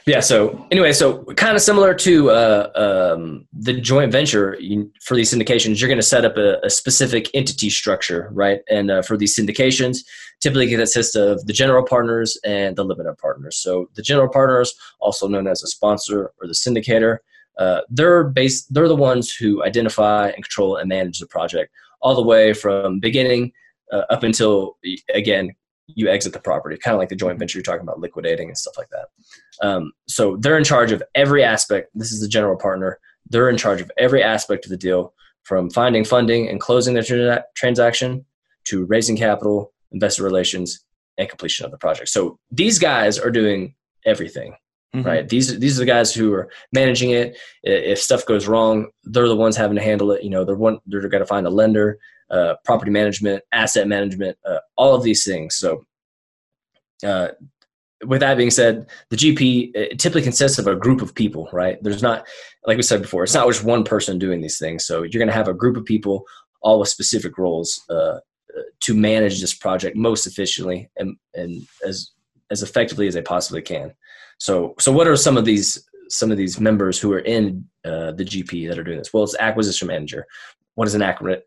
Yeah. 0.06 0.20
So 0.20 0.66
anyway, 0.70 0.92
so 0.92 1.24
kind 1.36 1.56
of 1.56 1.62
similar 1.62 1.94
to 1.94 2.30
uh, 2.30 2.70
um, 3.14 3.46
the 3.54 3.72
joint 3.72 4.12
venture 4.12 4.54
you, 4.60 4.92
for 5.02 5.14
these 5.14 5.32
syndications, 5.32 5.80
you're 5.80 5.88
going 5.88 5.98
to 5.98 6.02
set 6.02 6.26
up 6.26 6.36
a, 6.36 6.58
a, 6.62 6.68
specific 6.68 7.30
entity 7.32 7.70
structure, 7.70 8.28
right? 8.32 8.60
And 8.68 8.90
uh, 8.90 9.00
for 9.00 9.16
these 9.16 9.34
syndications, 9.38 9.98
typically 10.42 10.70
it 10.70 10.76
consists 10.76 11.14
of 11.14 11.46
the 11.46 11.54
general 11.54 11.86
partners 11.86 12.38
and 12.44 12.76
the 12.76 12.84
limited 12.84 13.16
partners. 13.16 13.56
So 13.56 13.88
the 13.94 14.02
general 14.02 14.28
partners, 14.28 14.74
also 15.00 15.26
known 15.26 15.46
as 15.46 15.62
a 15.62 15.68
sponsor 15.68 16.32
or 16.38 16.46
the 16.46 16.52
syndicator, 16.52 17.18
uh, 17.58 17.80
they're 17.88 18.24
based. 18.24 18.74
They're 18.74 18.88
the 18.88 18.96
ones 18.96 19.32
who 19.32 19.64
identify 19.64 20.26
and 20.28 20.44
control 20.44 20.76
and 20.76 20.88
manage 20.88 21.20
the 21.20 21.26
project 21.26 21.72
all 22.02 22.14
the 22.14 22.22
way 22.22 22.52
from 22.52 23.00
beginning 23.00 23.52
uh, 23.92 24.02
up 24.10 24.22
until 24.22 24.76
again 25.14 25.54
you 25.86 26.08
exit 26.08 26.32
the 26.32 26.40
property, 26.40 26.76
kind 26.76 26.94
of 26.94 26.98
like 26.98 27.08
the 27.08 27.16
joint 27.16 27.38
venture 27.38 27.58
you're 27.58 27.62
talking 27.62 27.82
about 27.82 28.00
liquidating 28.00 28.48
and 28.48 28.56
stuff 28.58 28.74
like 28.78 28.88
that. 28.90 29.66
Um, 29.66 29.92
so 30.08 30.36
they're 30.36 30.58
in 30.58 30.64
charge 30.64 30.92
of 30.92 31.02
every 31.14 31.44
aspect. 31.44 31.90
This 31.94 32.12
is 32.12 32.20
the 32.20 32.28
general 32.28 32.56
partner. 32.56 32.98
They're 33.28 33.50
in 33.50 33.56
charge 33.56 33.80
of 33.80 33.90
every 33.98 34.22
aspect 34.22 34.64
of 34.64 34.70
the 34.70 34.76
deal, 34.76 35.14
from 35.44 35.70
finding 35.70 36.04
funding 36.04 36.48
and 36.48 36.60
closing 36.60 36.94
the 36.94 37.02
tra- 37.02 37.44
transaction 37.54 38.24
to 38.64 38.84
raising 38.86 39.16
capital, 39.16 39.72
investor 39.92 40.22
relations, 40.22 40.84
and 41.18 41.28
completion 41.28 41.64
of 41.64 41.70
the 41.70 41.78
project. 41.78 42.08
So 42.08 42.38
these 42.50 42.78
guys 42.78 43.18
are 43.18 43.30
doing 43.30 43.74
everything. 44.04 44.56
Mm-hmm. 44.94 45.06
Right. 45.08 45.28
These 45.28 45.58
these 45.58 45.76
are 45.76 45.80
the 45.80 45.90
guys 45.90 46.14
who 46.14 46.32
are 46.34 46.48
managing 46.72 47.10
it. 47.10 47.36
If 47.64 47.98
stuff 47.98 48.24
goes 48.26 48.46
wrong, 48.46 48.90
they're 49.02 49.28
the 49.28 49.34
ones 49.34 49.56
having 49.56 49.76
to 49.76 49.82
handle 49.82 50.12
it. 50.12 50.22
You 50.22 50.30
know, 50.30 50.44
they're 50.44 50.54
one 50.54 50.78
they're 50.86 51.08
going 51.08 51.20
to 51.20 51.26
find 51.26 51.48
a 51.48 51.50
lender, 51.50 51.98
uh, 52.30 52.54
property 52.64 52.90
management, 52.90 53.42
asset 53.52 53.88
management, 53.88 54.36
uh, 54.46 54.58
all 54.76 54.94
of 54.94 55.02
these 55.02 55.24
things. 55.24 55.56
So, 55.56 55.84
uh, 57.06 57.28
with 58.04 58.20
that 58.20 58.36
being 58.36 58.50
said, 58.50 58.86
the 59.08 59.16
GP 59.16 59.98
typically 59.98 60.22
consists 60.22 60.58
of 60.58 60.66
a 60.66 60.76
group 60.76 61.00
of 61.00 61.14
people, 61.14 61.48
right? 61.52 61.78
There's 61.82 62.02
not, 62.02 62.26
like 62.66 62.76
we 62.76 62.82
said 62.82 63.00
before, 63.00 63.24
it's 63.24 63.32
not 63.32 63.46
just 63.46 63.64
one 63.64 63.82
person 63.82 64.18
doing 64.18 64.42
these 64.42 64.58
things. 64.58 64.84
So 64.84 65.02
you're 65.02 65.20
going 65.20 65.28
to 65.28 65.32
have 65.32 65.48
a 65.48 65.54
group 65.54 65.76
of 65.76 65.86
people, 65.86 66.24
all 66.60 66.80
with 66.80 66.90
specific 66.90 67.38
roles, 67.38 67.82
uh, 67.88 68.18
to 68.80 68.94
manage 68.94 69.40
this 69.40 69.54
project 69.54 69.96
most 69.96 70.26
efficiently 70.26 70.90
and, 70.96 71.16
and 71.34 71.66
as 71.86 72.10
as 72.50 72.62
effectively 72.62 73.06
as 73.06 73.14
they 73.14 73.22
possibly 73.22 73.62
can. 73.62 73.92
So, 74.38 74.74
so 74.78 74.92
what 74.92 75.08
are 75.08 75.16
some 75.16 75.36
of 75.36 75.44
these 75.44 75.88
some 76.08 76.30
of 76.30 76.36
these 76.36 76.60
members 76.60 76.98
who 76.98 77.12
are 77.12 77.20
in 77.20 77.66
uh, 77.84 78.12
the 78.12 78.24
GP 78.24 78.68
that 78.68 78.78
are 78.78 78.84
doing 78.84 78.98
this? 78.98 79.12
Well, 79.12 79.24
it's 79.24 79.36
acquisition 79.38 79.88
manager. 79.88 80.26
What 80.74 80.86
does 80.86 80.94
an 80.94 81.02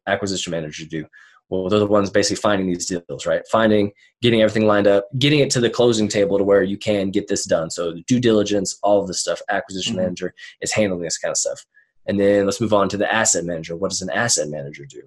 acquisition 0.07 0.51
manager 0.51 0.85
do? 0.85 1.05
Well, 1.49 1.69
they're 1.69 1.79
the 1.79 1.87
ones 1.87 2.09
basically 2.09 2.41
finding 2.41 2.67
these 2.67 2.87
deals, 2.87 3.25
right? 3.25 3.41
Finding, 3.49 3.91
getting 4.21 4.41
everything 4.41 4.67
lined 4.67 4.87
up, 4.87 5.07
getting 5.17 5.39
it 5.39 5.49
to 5.51 5.61
the 5.61 5.69
closing 5.69 6.09
table 6.09 6.37
to 6.37 6.43
where 6.43 6.61
you 6.63 6.77
can 6.77 7.09
get 7.09 7.29
this 7.29 7.45
done. 7.45 7.69
So 7.69 7.95
due 8.05 8.19
diligence, 8.19 8.77
all 8.83 9.01
of 9.01 9.07
this 9.07 9.21
stuff. 9.21 9.41
Acquisition 9.49 9.93
mm-hmm. 9.93 10.03
manager 10.03 10.33
is 10.61 10.73
handling 10.73 11.03
this 11.03 11.17
kind 11.17 11.31
of 11.31 11.37
stuff. 11.37 11.65
And 12.05 12.19
then 12.19 12.45
let's 12.45 12.59
move 12.59 12.73
on 12.73 12.89
to 12.89 12.97
the 12.97 13.11
asset 13.11 13.45
manager. 13.45 13.77
What 13.77 13.91
does 13.91 14.01
an 14.01 14.09
asset 14.09 14.49
manager 14.49 14.85
do? 14.85 15.03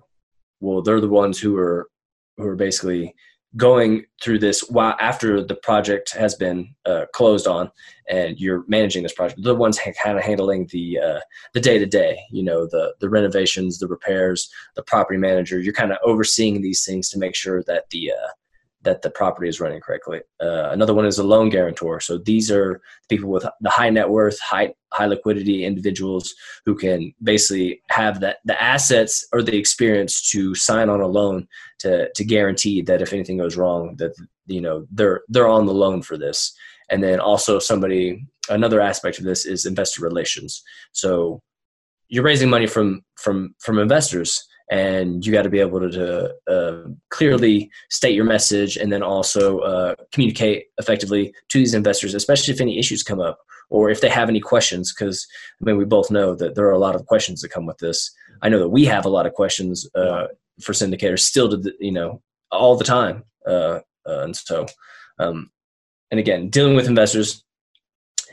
Well, 0.61 0.83
they're 0.83 1.01
the 1.01 1.09
ones 1.09 1.39
who 1.39 1.57
are 1.57 1.89
who 2.37 2.47
are 2.47 2.57
basically 2.57 3.15
going 3.57 4.05
through 4.23 4.39
this 4.39 4.61
while 4.71 4.95
after 5.01 5.43
the 5.43 5.57
project 5.57 6.13
has 6.15 6.35
been 6.37 6.73
uh, 6.87 7.05
closed 7.13 7.49
on 7.49 7.71
and 8.09 8.39
you're 8.39 8.65
managing 8.69 9.03
this 9.03 9.13
project 9.13 9.43
the 9.43 9.55
ones 9.55 9.77
ha- 9.77 9.91
kind 10.03 10.17
of 10.17 10.23
handling 10.23 10.69
the 10.71 10.99
uh, 10.99 11.21
the 11.53 11.61
day 11.61 11.77
to 11.77 11.87
day 11.87 12.17
you 12.31 12.45
know 12.45 12.67
the 12.67 12.95
the 13.01 13.11
renovations 13.11 13.79
the 13.79 13.89
repairs 13.89 14.49
the 14.77 14.83
property 14.85 15.19
manager 15.19 15.59
you're 15.59 15.73
kind 15.73 15.91
of 15.91 15.99
overseeing 16.05 16.63
these 16.63 16.85
things 16.85 17.09
to 17.09 17.19
make 17.19 17.35
sure 17.35 17.63
that 17.65 17.91
the 17.91 18.13
uh, 18.13 18.29
that 18.83 19.03
the 19.03 19.11
property 19.11 19.49
is 19.49 19.61
running 19.61 19.81
correctly. 19.81 20.21
Uh, 20.41 20.71
another 20.71 20.95
one 20.95 21.05
is 21.05 21.19
a 21.19 21.25
loan 21.25 21.51
guarantor. 21.51 22.01
So 22.01 22.19
these 22.19 22.51
are 22.51 22.81
people 23.09 23.29
with 23.29 23.47
the 23.61 23.71
high 23.71 23.91
net 23.91 24.09
worth, 24.09 24.39
high 24.41 24.75
high 24.93 25.07
liquidity 25.07 25.65
individuals 25.65 26.35
who 26.65 26.75
can 26.75 27.15
basically 27.23 27.81
have 27.91 28.21
that 28.21 28.39
the 28.45 28.61
assets 28.61 29.27
or 29.33 29.43
the 29.43 29.57
experience 29.57 30.31
to 30.31 30.55
sign 30.55 30.89
on 30.89 31.01
a 31.01 31.07
loan 31.07 31.47
to 31.81 32.11
to 32.15 32.25
guarantee 32.25 32.83
that 32.83 33.03
if 33.03 33.13
anything 33.13 33.39
goes 33.39 33.57
wrong, 33.57 33.97
that 33.97 34.13
you 34.47 34.61
know 34.61 34.87
they're 34.91 35.23
they're 35.29 35.49
on 35.49 35.67
the 35.67 35.75
loan 35.75 36.03
for 36.03 36.17
this. 36.17 36.53
And 36.89 37.03
then 37.03 37.21
also 37.21 37.59
somebody 37.59 38.27
another 38.49 38.81
aspect 38.81 39.19
of 39.19 39.25
this 39.25 39.45
is 39.45 39.67
investor 39.67 40.03
relations. 40.03 40.63
So 40.93 41.41
you're 42.09 42.25
raising 42.25 42.51
money 42.51 42.67
from 42.67 43.03
from 43.17 43.55
from 43.61 43.79
investors 43.79 44.47
and 44.71 45.27
you 45.27 45.33
got 45.33 45.43
to 45.43 45.51
be 45.51 45.59
able 45.59 45.81
to, 45.81 45.91
to 45.91 46.35
uh, 46.49 46.89
clearly 47.11 47.71
state 47.91 48.15
your 48.15 48.25
message 48.25 48.77
and 48.77 48.93
then 48.93 49.03
also 49.03 49.59
uh, 49.59 49.95
communicate 50.13 50.67
effectively 50.79 51.35
to 51.49 51.59
these 51.59 51.75
investors 51.75 52.15
especially 52.15 52.55
if 52.55 52.61
any 52.61 52.79
issues 52.79 53.03
come 53.03 53.21
up 53.21 53.41
or 53.71 53.89
if 53.89 54.01
they 54.01 54.09
have 54.09 54.29
any 54.29 54.41
questions. 54.41 54.93
Because 54.93 55.27
i 55.61 55.65
mean 55.65 55.77
we 55.77 55.85
both 55.85 56.11
know 56.11 56.35
that 56.35 56.55
there 56.55 56.67
are 56.67 56.73
a 56.73 56.79
lot 56.79 56.95
of 56.95 57.07
questions 57.07 57.41
that 57.41 57.51
come 57.51 57.67
with 57.67 57.79
this. 57.79 58.11
I 58.43 58.49
know 58.49 58.59
that 58.59 58.69
we 58.69 58.85
have 58.87 59.05
a 59.05 59.11
lot 59.11 59.27
of 59.27 59.33
questions 59.35 59.89
uh, 59.95 60.27
for 60.61 60.73
syndicators 60.73 61.21
still 61.21 61.49
to 61.51 61.57
the, 61.57 61.73
you 61.81 61.93
know 61.93 62.21
all 62.51 62.77
the 62.77 62.85
time. 62.85 63.25
Uh, 63.47 63.81
uh, 64.07 64.23
and 64.23 64.37
so 64.37 64.67
um, 65.19 65.51
and 66.11 66.21
again 66.21 66.51
dealing 66.51 66.75
with 66.75 66.89
investors 66.89 67.45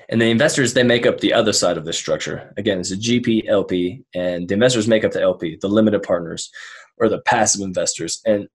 and 0.10 0.22
the 0.22 0.30
investors, 0.30 0.74
they 0.74 0.84
make 0.84 1.06
up 1.06 1.20
the 1.20 1.34
other 1.34 1.52
side 1.52 1.78
of 1.78 1.86
this 1.86 1.98
structure. 1.98 2.54
Again, 2.58 2.80
it's 2.80 2.92
a 2.92 2.98
GP, 2.98 3.48
LP, 3.48 4.04
and 4.14 4.48
the 4.48 4.54
investors 4.54 4.88
make 4.88 5.04
up 5.04 5.12
the 5.12 5.22
LP, 5.22 5.58
the 5.60 5.68
limited 5.68 6.04
partners 6.04 6.50
or 6.98 7.10
the 7.10 7.20
passive 7.22 7.62
investors. 7.62 8.22
And 8.26 8.48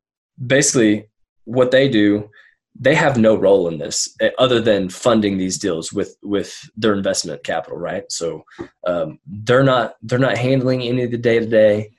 basically, 0.45 1.09
what 1.45 1.71
they 1.71 1.89
do, 1.89 2.31
they 2.79 2.95
have 2.95 3.19
no 3.19 3.35
role 3.35 3.69
in 3.69 3.79
this 3.79 4.15
eh, 4.21 4.31
other 4.39 4.61
than 4.61 4.89
funding 4.89 5.37
these 5.37 5.59
deals 5.59 5.93
with 5.93 6.17
with 6.23 6.71
their 6.75 6.95
investment 6.95 7.45
capital, 7.45 7.79
right? 7.79 8.11
So 8.11 8.45
um, 8.87 9.19
they're 9.27 9.63
not 9.63 9.97
they're 10.03 10.19
not 10.19 10.39
handling 10.39 10.83
any 10.83 11.03
of 11.03 11.11
the 11.11 11.19
day 11.19 11.39
to 11.39 11.47
day. 11.47 11.91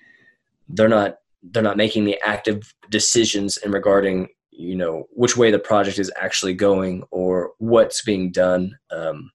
They're 0.67 0.89
not 0.89 1.17
they're 1.43 1.61
not 1.61 1.77
making 1.77 2.05
the 2.05 2.19
active 2.25 2.73
decisions 2.89 3.57
in 3.57 3.71
regarding 3.71 4.29
you 4.49 4.75
know 4.75 5.03
which 5.11 5.37
way 5.37 5.51
the 5.51 5.59
project 5.59 5.99
is 5.99 6.11
actually 6.19 6.55
going 6.55 7.03
or 7.11 7.51
what's 7.59 8.01
being 8.01 8.31
done. 8.31 8.75
Um, 8.89 9.29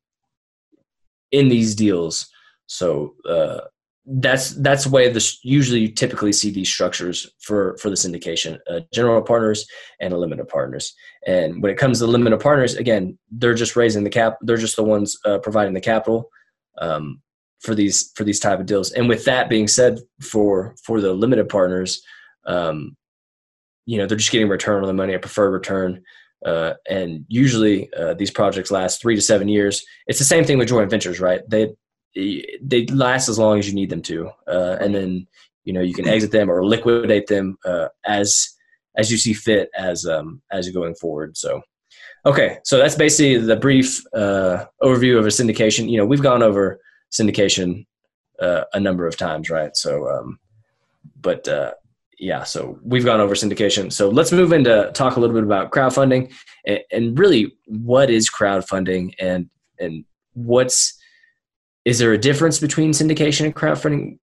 in 1.32 1.48
these 1.48 1.74
deals. 1.74 2.28
So 2.66 3.14
uh, 3.28 3.60
that's 4.06 4.50
that's 4.62 4.84
the 4.84 4.90
way 4.90 5.10
this 5.10 5.38
usually 5.42 5.80
you 5.80 5.88
typically 5.88 6.32
see 6.32 6.50
these 6.50 6.70
structures 6.70 7.30
for 7.40 7.76
for 7.78 7.90
the 7.90 7.96
syndication: 7.96 8.58
uh, 8.70 8.80
general 8.92 9.20
partners 9.22 9.66
and 10.00 10.16
limited 10.16 10.48
partners. 10.48 10.94
And 11.26 11.62
when 11.62 11.70
it 11.70 11.78
comes 11.78 11.98
to 11.98 12.06
limited 12.06 12.40
partners, 12.40 12.74
again, 12.74 13.18
they're 13.30 13.54
just 13.54 13.76
raising 13.76 14.04
the 14.04 14.10
cap. 14.10 14.38
They're 14.40 14.56
just 14.56 14.76
the 14.76 14.84
ones 14.84 15.18
uh, 15.24 15.38
providing 15.38 15.74
the 15.74 15.80
capital 15.80 16.30
um, 16.78 17.20
for 17.60 17.74
these 17.74 18.10
for 18.14 18.24
these 18.24 18.40
type 18.40 18.60
of 18.60 18.66
deals. 18.66 18.92
And 18.92 19.08
with 19.08 19.24
that 19.26 19.50
being 19.50 19.68
said, 19.68 19.98
for 20.22 20.74
for 20.82 21.00
the 21.00 21.12
limited 21.12 21.48
partners, 21.50 22.02
um, 22.46 22.96
you 23.84 23.98
know, 23.98 24.06
they're 24.06 24.18
just 24.18 24.32
getting 24.32 24.48
return 24.48 24.82
on 24.82 24.86
the 24.86 24.94
money, 24.94 25.14
a 25.14 25.18
preferred 25.18 25.50
return. 25.50 26.02
Uh, 26.44 26.74
and 26.88 27.24
usually 27.28 27.92
uh, 27.94 28.14
these 28.14 28.30
projects 28.30 28.70
last 28.70 29.00
three 29.00 29.16
to 29.16 29.20
seven 29.20 29.48
years. 29.48 29.84
It's 30.06 30.18
the 30.18 30.24
same 30.24 30.44
thing 30.44 30.58
with 30.58 30.68
joint 30.68 30.90
ventures, 30.90 31.20
right? 31.20 31.42
They 31.48 31.74
they 32.14 32.86
last 32.86 33.28
as 33.28 33.38
long 33.38 33.58
as 33.58 33.68
you 33.68 33.74
need 33.74 33.90
them 33.90 34.02
to, 34.02 34.30
uh, 34.46 34.76
and 34.80 34.94
then 34.94 35.26
you 35.64 35.72
know 35.72 35.80
you 35.80 35.94
can 35.94 36.08
exit 36.08 36.32
them 36.32 36.50
or 36.50 36.64
liquidate 36.64 37.26
them 37.26 37.58
uh, 37.64 37.88
as 38.06 38.48
as 38.96 39.10
you 39.10 39.18
see 39.18 39.32
fit 39.32 39.68
as 39.76 40.06
um, 40.06 40.40
as 40.50 40.66
you're 40.66 40.80
going 40.80 40.94
forward. 40.94 41.36
So. 41.36 41.62
Okay, 42.26 42.58
so 42.64 42.78
that's 42.78 42.96
basically 42.96 43.38
the 43.38 43.56
brief 43.56 44.02
uh, 44.12 44.64
overview 44.82 45.18
of 45.18 45.24
a 45.24 45.28
syndication. 45.28 45.88
You 45.88 45.98
know, 45.98 46.04
we've 46.04 46.22
gone 46.22 46.42
over 46.42 46.80
syndication 47.12 47.86
uh, 48.40 48.64
a 48.72 48.80
number 48.80 49.06
of 49.06 49.16
times, 49.16 49.50
right? 49.50 49.74
So, 49.76 50.10
um, 50.10 50.38
but 51.20 51.48
yeah, 52.18 52.42
so 52.42 52.78
we've 52.82 53.04
gone 53.04 53.20
over 53.20 53.34
syndication. 53.34 53.92
So 53.92 54.08
let's 54.08 54.32
move 54.32 54.52
into 54.52 54.90
talk 54.92 55.16
a 55.16 55.20
little 55.20 55.34
bit 55.34 55.44
about 55.44 55.70
crowdfunding 55.70 56.32
and, 56.66 56.80
and 56.90 57.18
really 57.18 57.56
what 57.66 58.10
is 58.10 58.28
crowdfunding 58.28 59.14
and 59.18 59.48
and 59.78 60.04
what's 60.34 60.98
is 61.84 61.98
there 61.98 62.12
a 62.12 62.18
difference 62.18 62.58
between 62.58 62.90
syndication 62.90 63.46
and 63.46 63.54
crowdfunding? 63.54 64.18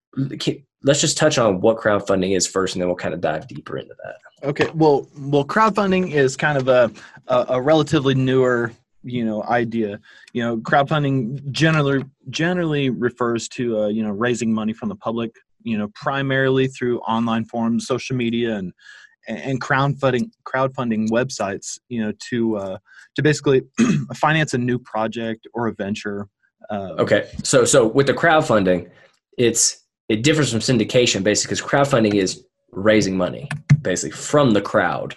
Let's 0.83 1.01
just 1.01 1.17
touch 1.17 1.37
on 1.37 1.61
what 1.61 1.77
crowdfunding 1.77 2.35
is 2.35 2.45
first, 2.45 2.75
and 2.75 2.81
then 2.81 2.89
we'll 2.89 2.97
kind 2.97 3.13
of 3.13 3.21
dive 3.21 3.47
deeper 3.47 3.77
into 3.77 3.95
that. 4.03 4.47
Okay. 4.47 4.69
Well, 4.75 5.07
well, 5.17 5.45
crowdfunding 5.45 6.11
is 6.11 6.35
kind 6.35 6.57
of 6.57 6.67
a 6.67 6.91
a, 7.27 7.45
a 7.49 7.61
relatively 7.61 8.13
newer 8.13 8.71
you 9.07 9.23
know 9.23 9.43
idea 9.43 9.99
you 10.33 10.41
know 10.41 10.57
crowdfunding 10.57 11.51
generally 11.51 12.03
generally 12.29 12.89
refers 12.89 13.47
to 13.47 13.77
uh, 13.77 13.87
you 13.87 14.03
know 14.03 14.09
raising 14.09 14.51
money 14.51 14.73
from 14.73 14.89
the 14.89 14.95
public 14.95 15.35
you 15.65 15.77
know 15.77 15.89
primarily 15.95 16.67
through 16.67 16.99
online 17.01 17.43
forums 17.43 17.85
social 17.85 18.15
media 18.15 18.55
and 18.55 18.71
and 19.27 19.59
crowdfunding 19.59 20.29
crowdfunding 20.47 21.09
websites 21.09 21.79
you 21.89 22.01
know 22.01 22.13
to 22.29 22.57
uh, 22.57 22.77
to 23.15 23.21
basically 23.21 23.61
finance 24.15 24.53
a 24.53 24.57
new 24.57 24.79
project 24.79 25.47
or 25.53 25.67
a 25.67 25.73
venture 25.73 26.27
uh, 26.69 26.95
okay. 26.97 27.29
So 27.43 27.65
so 27.65 27.85
with 27.85 28.07
the 28.07 28.13
crowdfunding 28.13 28.89
it's 29.37 29.83
it 30.09 30.23
differs 30.23 30.51
from 30.51 30.59
syndication 30.59 31.23
basically 31.23 31.55
because 31.55 31.61
crowdfunding 31.61 32.13
is 32.13 32.45
raising 32.71 33.17
money 33.17 33.49
basically 33.81 34.11
from 34.11 34.51
the 34.51 34.61
crowd 34.61 35.15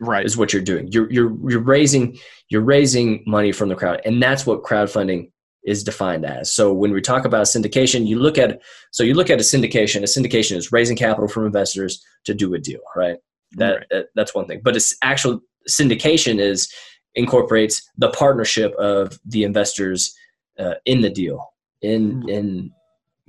right. 0.00 0.24
is 0.24 0.36
what 0.36 0.52
you're 0.52 0.62
doing. 0.62 0.88
You're 0.88 1.10
you're 1.10 1.36
you're 1.48 1.60
raising 1.60 2.18
you're 2.48 2.62
raising 2.62 3.22
money 3.26 3.52
from 3.52 3.68
the 3.68 3.76
crowd 3.76 4.00
and 4.04 4.22
that's 4.22 4.46
what 4.46 4.62
crowdfunding 4.62 5.30
is 5.64 5.84
defined 5.84 6.24
as. 6.24 6.52
So 6.52 6.72
when 6.72 6.92
we 6.92 7.00
talk 7.00 7.24
about 7.24 7.46
syndication 7.46 8.06
you 8.06 8.18
look 8.18 8.38
at 8.38 8.60
so 8.90 9.02
you 9.02 9.14
look 9.14 9.30
at 9.30 9.40
a 9.40 9.42
syndication 9.42 9.98
a 9.98 10.04
syndication 10.04 10.56
is 10.56 10.72
raising 10.72 10.96
capital 10.96 11.28
from 11.28 11.46
investors 11.46 12.04
to 12.24 12.34
do 12.34 12.54
a 12.54 12.58
deal 12.58 12.80
right? 12.96 13.16
That, 13.52 13.70
right. 13.70 13.86
that 13.90 14.06
that's 14.14 14.34
one 14.34 14.46
thing. 14.46 14.60
But 14.62 14.76
it's 14.76 14.96
actual 15.02 15.40
syndication 15.68 16.38
is 16.38 16.72
incorporates 17.14 17.88
the 17.98 18.10
partnership 18.10 18.72
of 18.74 19.18
the 19.24 19.44
investors 19.44 20.14
uh, 20.58 20.74
in 20.86 21.00
the 21.00 21.10
deal 21.10 21.52
in 21.82 22.28
in 22.28 22.70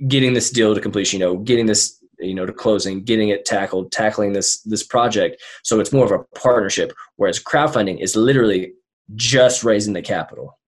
getting 0.08 0.32
this 0.34 0.50
deal 0.50 0.74
to 0.74 0.80
completion 0.80 1.20
you 1.20 1.26
know 1.26 1.36
getting 1.38 1.66
this 1.66 1.98
you 2.18 2.34
know 2.34 2.46
to 2.46 2.52
closing 2.52 3.02
getting 3.02 3.30
it 3.30 3.44
tackled 3.44 3.92
tackling 3.92 4.32
this 4.32 4.62
this 4.62 4.82
project. 4.82 5.42
So 5.64 5.80
it's 5.80 5.92
more 5.92 6.04
of 6.04 6.12
a 6.12 6.38
partnership 6.38 6.92
whereas 7.16 7.42
crowdfunding 7.42 8.00
is 8.00 8.16
literally 8.16 8.72
just 9.16 9.64
raising 9.64 9.92
the 9.92 10.02
capital 10.02 10.58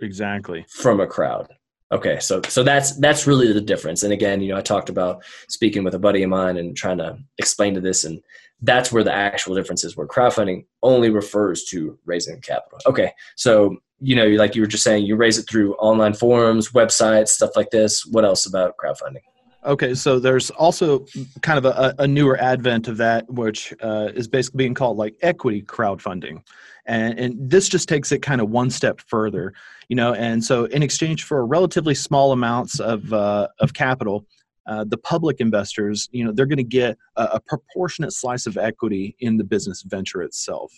exactly. 0.00 0.64
from 0.68 1.00
a 1.00 1.06
crowd. 1.06 1.48
Okay 1.90 2.18
so 2.20 2.40
so 2.48 2.62
that's 2.62 2.96
that's 2.98 3.26
really 3.26 3.52
the 3.52 3.60
difference. 3.60 4.02
And 4.02 4.12
again 4.12 4.40
you 4.40 4.48
know 4.48 4.56
i 4.56 4.62
talked 4.62 4.88
about 4.88 5.22
speaking 5.48 5.84
with 5.84 5.94
a 5.94 5.98
buddy 5.98 6.22
of 6.22 6.30
mine 6.30 6.56
and 6.56 6.76
trying 6.76 6.98
to 6.98 7.18
explain 7.38 7.74
to 7.74 7.80
this 7.80 8.04
and 8.04 8.20
that's 8.62 8.92
where 8.92 9.02
the 9.02 9.12
actual 9.12 9.56
difference 9.56 9.82
is 9.84 9.96
where 9.96 10.06
crowdfunding 10.06 10.64
only 10.82 11.10
refers 11.10 11.64
to 11.64 11.98
raising 12.04 12.40
capital. 12.40 12.78
Okay 12.86 13.12
so 13.36 13.76
you 14.00 14.16
know 14.16 14.26
like 14.26 14.54
you 14.54 14.62
were 14.62 14.66
just 14.66 14.84
saying 14.84 15.04
you 15.04 15.16
raise 15.16 15.38
it 15.38 15.48
through 15.48 15.74
online 15.74 16.14
forums 16.14 16.70
websites 16.70 17.28
stuff 17.28 17.50
like 17.56 17.70
this. 17.70 18.06
What 18.06 18.24
else 18.24 18.46
about 18.46 18.76
crowdfunding? 18.76 19.22
Okay, 19.64 19.94
so 19.94 20.18
there's 20.18 20.50
also 20.50 21.06
kind 21.40 21.56
of 21.58 21.64
a, 21.66 21.94
a 22.00 22.06
newer 22.06 22.36
advent 22.36 22.88
of 22.88 22.96
that, 22.96 23.30
which 23.30 23.72
uh, 23.80 24.08
is 24.12 24.26
basically 24.26 24.58
being 24.58 24.74
called 24.74 24.96
like 24.96 25.14
equity 25.22 25.62
crowdfunding, 25.62 26.42
and, 26.86 27.18
and 27.18 27.50
this 27.50 27.68
just 27.68 27.88
takes 27.88 28.12
it 28.12 28.20
kind 28.20 28.40
of 28.40 28.50
one 28.50 28.70
step 28.70 29.00
further, 29.06 29.52
you 29.88 29.96
know. 29.96 30.14
And 30.14 30.44
so, 30.44 30.64
in 30.66 30.82
exchange 30.82 31.24
for 31.24 31.46
relatively 31.46 31.94
small 31.94 32.32
amounts 32.32 32.80
of 32.80 33.12
uh, 33.12 33.48
of 33.60 33.74
capital, 33.74 34.26
uh, 34.66 34.84
the 34.84 34.98
public 34.98 35.40
investors, 35.40 36.08
you 36.12 36.24
know, 36.24 36.32
they're 36.32 36.46
going 36.46 36.56
to 36.56 36.64
get 36.64 36.96
a, 37.16 37.24
a, 37.34 37.40
proportionate 37.40 38.12
slice 38.12 38.46
of 38.46 38.56
equity 38.56 39.16
in 39.20 39.36
the 39.36 39.44
business 39.44 39.82
venture 39.82 40.22
itself. 40.22 40.72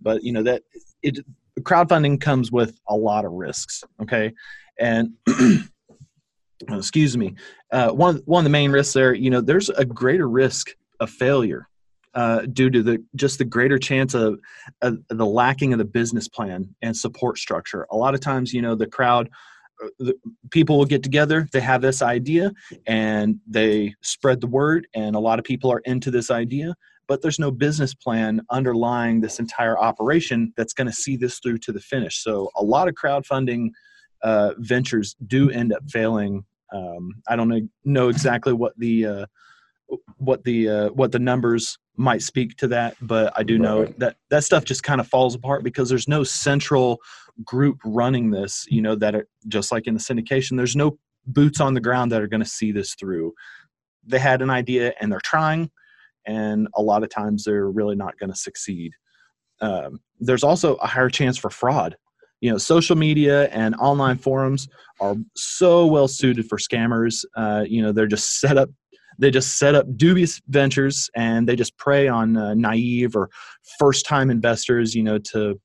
But 0.00 0.22
you 0.22 0.32
know 0.32 0.42
that 0.42 0.62
it 1.02 1.18
crowdfunding 1.60 2.20
comes 2.20 2.52
with 2.52 2.78
a 2.88 2.96
lot 2.96 3.24
of 3.24 3.32
risks. 3.32 3.84
Okay, 4.02 4.32
and 4.78 5.12
excuse 6.68 7.16
me, 7.16 7.34
uh, 7.72 7.90
one 7.90 8.16
one 8.24 8.40
of 8.40 8.44
the 8.44 8.50
main 8.50 8.72
risks 8.72 8.92
there, 8.92 9.14
you 9.14 9.30
know, 9.30 9.40
there's 9.40 9.68
a 9.68 9.84
greater 9.84 10.28
risk 10.28 10.70
of 11.00 11.10
failure 11.10 11.68
uh, 12.14 12.42
due 12.52 12.70
to 12.70 12.82
the 12.82 13.04
just 13.16 13.38
the 13.38 13.44
greater 13.44 13.78
chance 13.78 14.14
of, 14.14 14.38
of, 14.82 14.98
the 15.08 15.26
lacking 15.26 15.72
of 15.72 15.78
the 15.78 15.84
business 15.84 16.28
plan 16.28 16.74
and 16.82 16.96
support 16.96 17.38
structure. 17.38 17.86
A 17.90 17.96
lot 17.96 18.14
of 18.14 18.20
times, 18.20 18.52
you 18.52 18.62
know, 18.62 18.74
the 18.74 18.86
crowd. 18.86 19.28
Uh, 19.82 19.88
the 20.00 20.14
people 20.50 20.76
will 20.76 20.84
get 20.84 21.04
together 21.04 21.46
they 21.52 21.60
have 21.60 21.80
this 21.80 22.02
idea 22.02 22.50
and 22.88 23.36
they 23.46 23.94
spread 24.02 24.40
the 24.40 24.46
word 24.48 24.88
and 24.92 25.14
a 25.14 25.20
lot 25.20 25.38
of 25.38 25.44
people 25.44 25.70
are 25.70 25.82
into 25.84 26.10
this 26.10 26.32
idea 26.32 26.74
but 27.06 27.22
there's 27.22 27.38
no 27.38 27.52
business 27.52 27.94
plan 27.94 28.40
underlying 28.50 29.20
this 29.20 29.38
entire 29.38 29.78
operation 29.78 30.52
that's 30.56 30.72
going 30.72 30.88
to 30.88 30.92
see 30.92 31.16
this 31.16 31.38
through 31.38 31.58
to 31.58 31.70
the 31.70 31.78
finish 31.78 32.20
so 32.24 32.50
a 32.56 32.64
lot 32.64 32.88
of 32.88 32.94
crowdfunding 32.94 33.68
uh, 34.22 34.54
ventures 34.58 35.16
do 35.26 35.50
end 35.50 35.72
up 35.72 35.82
failing. 35.90 36.44
Um, 36.72 37.14
I 37.28 37.36
don't 37.36 37.48
know, 37.48 37.60
know 37.84 38.08
exactly 38.08 38.52
what 38.52 38.72
the 38.78 39.06
uh, 39.06 39.26
what 40.18 40.44
the 40.44 40.68
uh, 40.68 40.88
what 40.90 41.12
the 41.12 41.18
numbers 41.18 41.78
might 41.98 42.22
speak 42.22 42.56
to 42.56 42.68
that, 42.68 42.96
but 43.00 43.32
I 43.36 43.42
do 43.42 43.58
know 43.58 43.86
that 43.98 44.16
that 44.30 44.44
stuff 44.44 44.64
just 44.64 44.82
kind 44.82 45.00
of 45.00 45.08
falls 45.08 45.34
apart 45.34 45.64
because 45.64 45.88
there's 45.88 46.08
no 46.08 46.24
central 46.24 47.00
group 47.44 47.78
running 47.84 48.30
this. 48.30 48.66
You 48.68 48.82
know 48.82 48.94
that 48.96 49.14
are, 49.14 49.28
just 49.48 49.72
like 49.72 49.86
in 49.86 49.94
the 49.94 50.00
syndication, 50.00 50.56
there's 50.56 50.76
no 50.76 50.98
boots 51.26 51.60
on 51.60 51.74
the 51.74 51.80
ground 51.80 52.12
that 52.12 52.22
are 52.22 52.28
going 52.28 52.42
to 52.42 52.48
see 52.48 52.72
this 52.72 52.94
through. 52.94 53.34
They 54.06 54.18
had 54.18 54.40
an 54.40 54.50
idea 54.50 54.94
and 55.00 55.10
they're 55.10 55.20
trying, 55.22 55.70
and 56.24 56.68
a 56.74 56.82
lot 56.82 57.02
of 57.02 57.10
times 57.10 57.44
they're 57.44 57.70
really 57.70 57.96
not 57.96 58.18
going 58.18 58.30
to 58.30 58.38
succeed. 58.38 58.92
Um, 59.60 60.00
there's 60.20 60.44
also 60.44 60.76
a 60.76 60.86
higher 60.86 61.10
chance 61.10 61.36
for 61.36 61.50
fraud 61.50 61.96
you 62.40 62.50
know 62.50 62.58
social 62.58 62.96
media 62.96 63.48
and 63.48 63.74
online 63.76 64.16
forums 64.16 64.68
are 65.00 65.16
so 65.34 65.86
well 65.86 66.08
suited 66.08 66.48
for 66.48 66.58
scammers 66.58 67.24
uh, 67.36 67.64
you 67.66 67.82
know 67.82 67.92
they're 67.92 68.06
just 68.06 68.40
set 68.40 68.56
up 68.56 68.70
they 69.18 69.30
just 69.30 69.58
set 69.58 69.74
up 69.74 69.86
dubious 69.96 70.40
ventures 70.48 71.10
and 71.16 71.48
they 71.48 71.56
just 71.56 71.76
prey 71.76 72.08
on 72.08 72.36
uh, 72.36 72.54
naive 72.54 73.16
or 73.16 73.30
first 73.78 74.06
time 74.06 74.30
investors 74.30 74.94
you 74.94 75.02
know 75.02 75.18
to 75.18 75.60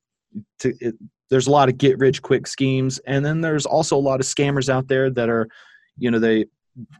to 0.58 0.74
it, 0.80 0.94
there's 1.30 1.46
a 1.46 1.50
lot 1.50 1.68
of 1.68 1.78
get 1.78 1.98
rich 1.98 2.22
quick 2.22 2.46
schemes 2.46 2.98
and 3.06 3.24
then 3.24 3.40
there's 3.40 3.66
also 3.66 3.96
a 3.96 3.98
lot 3.98 4.20
of 4.20 4.26
scammers 4.26 4.68
out 4.68 4.88
there 4.88 5.10
that 5.10 5.28
are 5.28 5.48
you 5.96 6.10
know 6.10 6.18
they 6.18 6.44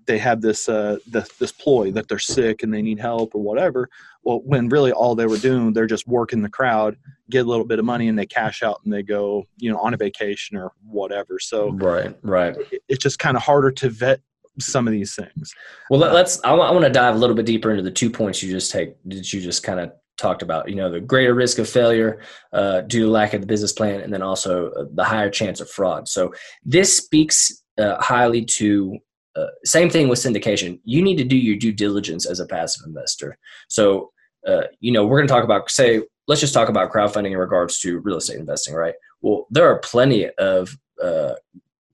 they 0.06 0.18
have 0.18 0.40
this 0.40 0.68
uh, 0.68 0.98
the, 1.10 1.28
this 1.38 1.52
ploy 1.52 1.90
that 1.92 2.08
they're 2.08 2.18
sick 2.18 2.62
and 2.62 2.72
they 2.72 2.82
need 2.82 3.00
help 3.00 3.34
or 3.34 3.42
whatever. 3.42 3.88
Well, 4.22 4.40
when 4.44 4.68
really 4.68 4.92
all 4.92 5.14
they 5.14 5.26
were 5.26 5.38
doing, 5.38 5.72
they're 5.72 5.86
just 5.86 6.06
working 6.06 6.42
the 6.42 6.48
crowd, 6.48 6.96
get 7.30 7.44
a 7.44 7.48
little 7.48 7.66
bit 7.66 7.78
of 7.78 7.84
money, 7.84 8.08
and 8.08 8.18
they 8.18 8.26
cash 8.26 8.62
out 8.62 8.80
and 8.84 8.92
they 8.92 9.02
go, 9.02 9.44
you 9.56 9.70
know, 9.70 9.78
on 9.78 9.94
a 9.94 9.96
vacation 9.96 10.56
or 10.56 10.72
whatever. 10.86 11.38
So 11.40 11.72
right, 11.72 12.16
right. 12.22 12.56
It, 12.70 12.82
it's 12.88 13.02
just 13.02 13.18
kind 13.18 13.36
of 13.36 13.42
harder 13.42 13.72
to 13.72 13.88
vet 13.88 14.20
some 14.58 14.86
of 14.86 14.92
these 14.92 15.14
things. 15.14 15.52
Well, 15.90 16.00
let's. 16.00 16.42
I 16.44 16.52
want 16.52 16.84
to 16.84 16.90
dive 16.90 17.14
a 17.14 17.18
little 17.18 17.36
bit 17.36 17.46
deeper 17.46 17.70
into 17.70 17.82
the 17.82 17.90
two 17.90 18.10
points 18.10 18.42
you 18.42 18.50
just 18.50 18.70
take. 18.70 18.96
Did 19.06 19.30
you 19.32 19.40
just 19.40 19.62
kind 19.62 19.80
of 19.80 19.92
talked 20.16 20.42
about 20.42 20.68
you 20.68 20.76
know 20.76 20.90
the 20.90 21.00
greater 21.00 21.34
risk 21.34 21.58
of 21.58 21.68
failure 21.68 22.20
uh, 22.52 22.82
due 22.82 23.00
to 23.00 23.10
lack 23.10 23.34
of 23.34 23.40
the 23.40 23.46
business 23.48 23.72
plan 23.72 24.00
and 24.00 24.12
then 24.12 24.22
also 24.22 24.70
uh, 24.70 24.84
the 24.94 25.02
higher 25.02 25.28
chance 25.28 25.60
of 25.60 25.68
fraud 25.68 26.06
so 26.06 26.32
this 26.64 26.96
speaks 26.96 27.64
uh, 27.78 28.00
highly 28.00 28.44
to 28.44 28.96
uh, 29.36 29.46
same 29.64 29.90
thing 29.90 30.08
with 30.08 30.18
syndication. 30.18 30.78
You 30.84 31.02
need 31.02 31.16
to 31.16 31.24
do 31.24 31.36
your 31.36 31.56
due 31.56 31.72
diligence 31.72 32.26
as 32.26 32.40
a 32.40 32.46
passive 32.46 32.86
investor. 32.86 33.36
So, 33.68 34.12
uh, 34.46 34.62
you 34.80 34.92
know, 34.92 35.04
we're 35.04 35.18
going 35.18 35.28
to 35.28 35.34
talk 35.34 35.44
about, 35.44 35.70
say, 35.70 36.02
let's 36.28 36.40
just 36.40 36.54
talk 36.54 36.68
about 36.68 36.92
crowdfunding 36.92 37.32
in 37.32 37.38
regards 37.38 37.78
to 37.80 37.98
real 37.98 38.18
estate 38.18 38.38
investing, 38.38 38.74
right? 38.74 38.94
Well, 39.22 39.46
there 39.50 39.68
are 39.68 39.78
plenty 39.80 40.28
of 40.30 40.76
uh, 41.02 41.34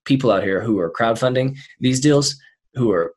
people 0.05 0.31
out 0.31 0.43
here 0.43 0.61
who 0.61 0.79
are 0.79 0.93
crowdfunding 0.93 1.57
these 1.81 2.01
deals 2.01 2.37
who 2.75 2.91
are 2.91 3.15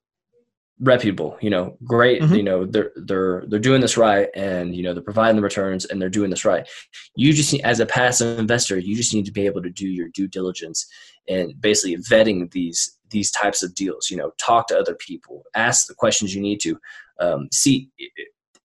reputable 0.79 1.37
you 1.39 1.49
know 1.49 1.77
great 1.83 2.21
mm-hmm. 2.21 2.33
you 2.33 2.43
know 2.43 2.65
they're 2.65 2.91
they're 2.95 3.43
they're 3.47 3.59
doing 3.59 3.79
this 3.79 3.95
right 3.95 4.27
and 4.35 4.75
you 4.75 4.81
know 4.81 4.93
they're 4.93 5.03
providing 5.03 5.35
the 5.35 5.41
returns 5.41 5.85
and 5.85 6.01
they're 6.01 6.09
doing 6.09 6.29
this 6.29 6.43
right 6.43 6.67
you 7.15 7.31
just 7.31 7.53
need, 7.53 7.61
as 7.61 7.79
a 7.79 7.85
passive 7.85 8.39
investor 8.39 8.77
you 8.77 8.95
just 8.95 9.13
need 9.13 9.25
to 9.25 9.31
be 9.31 9.45
able 9.45 9.61
to 9.61 9.69
do 9.69 9.87
your 9.87 10.09
due 10.09 10.27
diligence 10.27 10.87
and 11.29 11.53
basically 11.61 11.95
vetting 11.97 12.51
these 12.51 12.97
these 13.11 13.31
types 13.31 13.61
of 13.61 13.73
deals 13.75 14.09
you 14.09 14.17
know 14.17 14.31
talk 14.39 14.67
to 14.67 14.77
other 14.77 14.95
people 14.95 15.43
ask 15.55 15.87
the 15.87 15.93
questions 15.93 16.33
you 16.33 16.41
need 16.41 16.59
to 16.59 16.77
um, 17.19 17.47
see 17.51 17.89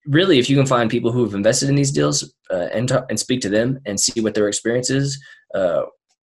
really 0.06 0.38
if 0.38 0.48
you 0.48 0.56
can 0.56 0.66
find 0.66 0.90
people 0.90 1.12
who 1.12 1.22
have 1.22 1.34
invested 1.34 1.68
in 1.68 1.74
these 1.74 1.92
deals 1.92 2.34
uh, 2.50 2.68
and, 2.72 2.88
talk, 2.88 3.04
and 3.10 3.20
speak 3.20 3.42
to 3.42 3.50
them 3.50 3.78
and 3.84 4.00
see 4.00 4.20
what 4.20 4.34
their 4.34 4.48
experience 4.48 4.88
is 4.88 5.22
uh, 5.54 5.82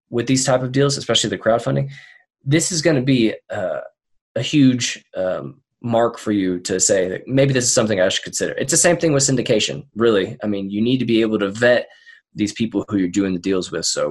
with 0.08 0.26
these 0.26 0.44
type 0.44 0.62
of 0.62 0.72
deals 0.72 0.96
especially 0.96 1.30
the 1.30 1.38
crowdfunding 1.38 1.90
this 2.42 2.72
is 2.72 2.82
going 2.82 2.96
to 2.96 3.02
be 3.02 3.34
uh, 3.50 3.80
a 4.36 4.42
huge 4.42 5.04
um, 5.16 5.60
mark 5.82 6.18
for 6.18 6.32
you 6.32 6.58
to 6.60 6.80
say 6.80 7.08
that 7.08 7.26
maybe 7.28 7.52
this 7.52 7.64
is 7.64 7.74
something 7.74 8.00
i 8.00 8.08
should 8.08 8.24
consider. 8.24 8.52
It's 8.54 8.70
the 8.70 8.76
same 8.76 8.96
thing 8.96 9.12
with 9.12 9.22
syndication 9.22 9.86
really. 9.94 10.36
I 10.42 10.46
mean 10.46 10.70
you 10.70 10.80
need 10.80 10.98
to 10.98 11.04
be 11.04 11.20
able 11.20 11.38
to 11.38 11.50
vet 11.50 11.88
these 12.34 12.52
people 12.52 12.84
who 12.88 12.96
you're 12.96 13.08
doing 13.08 13.32
the 13.32 13.38
deals 13.38 13.70
with. 13.70 13.86
So 13.86 14.10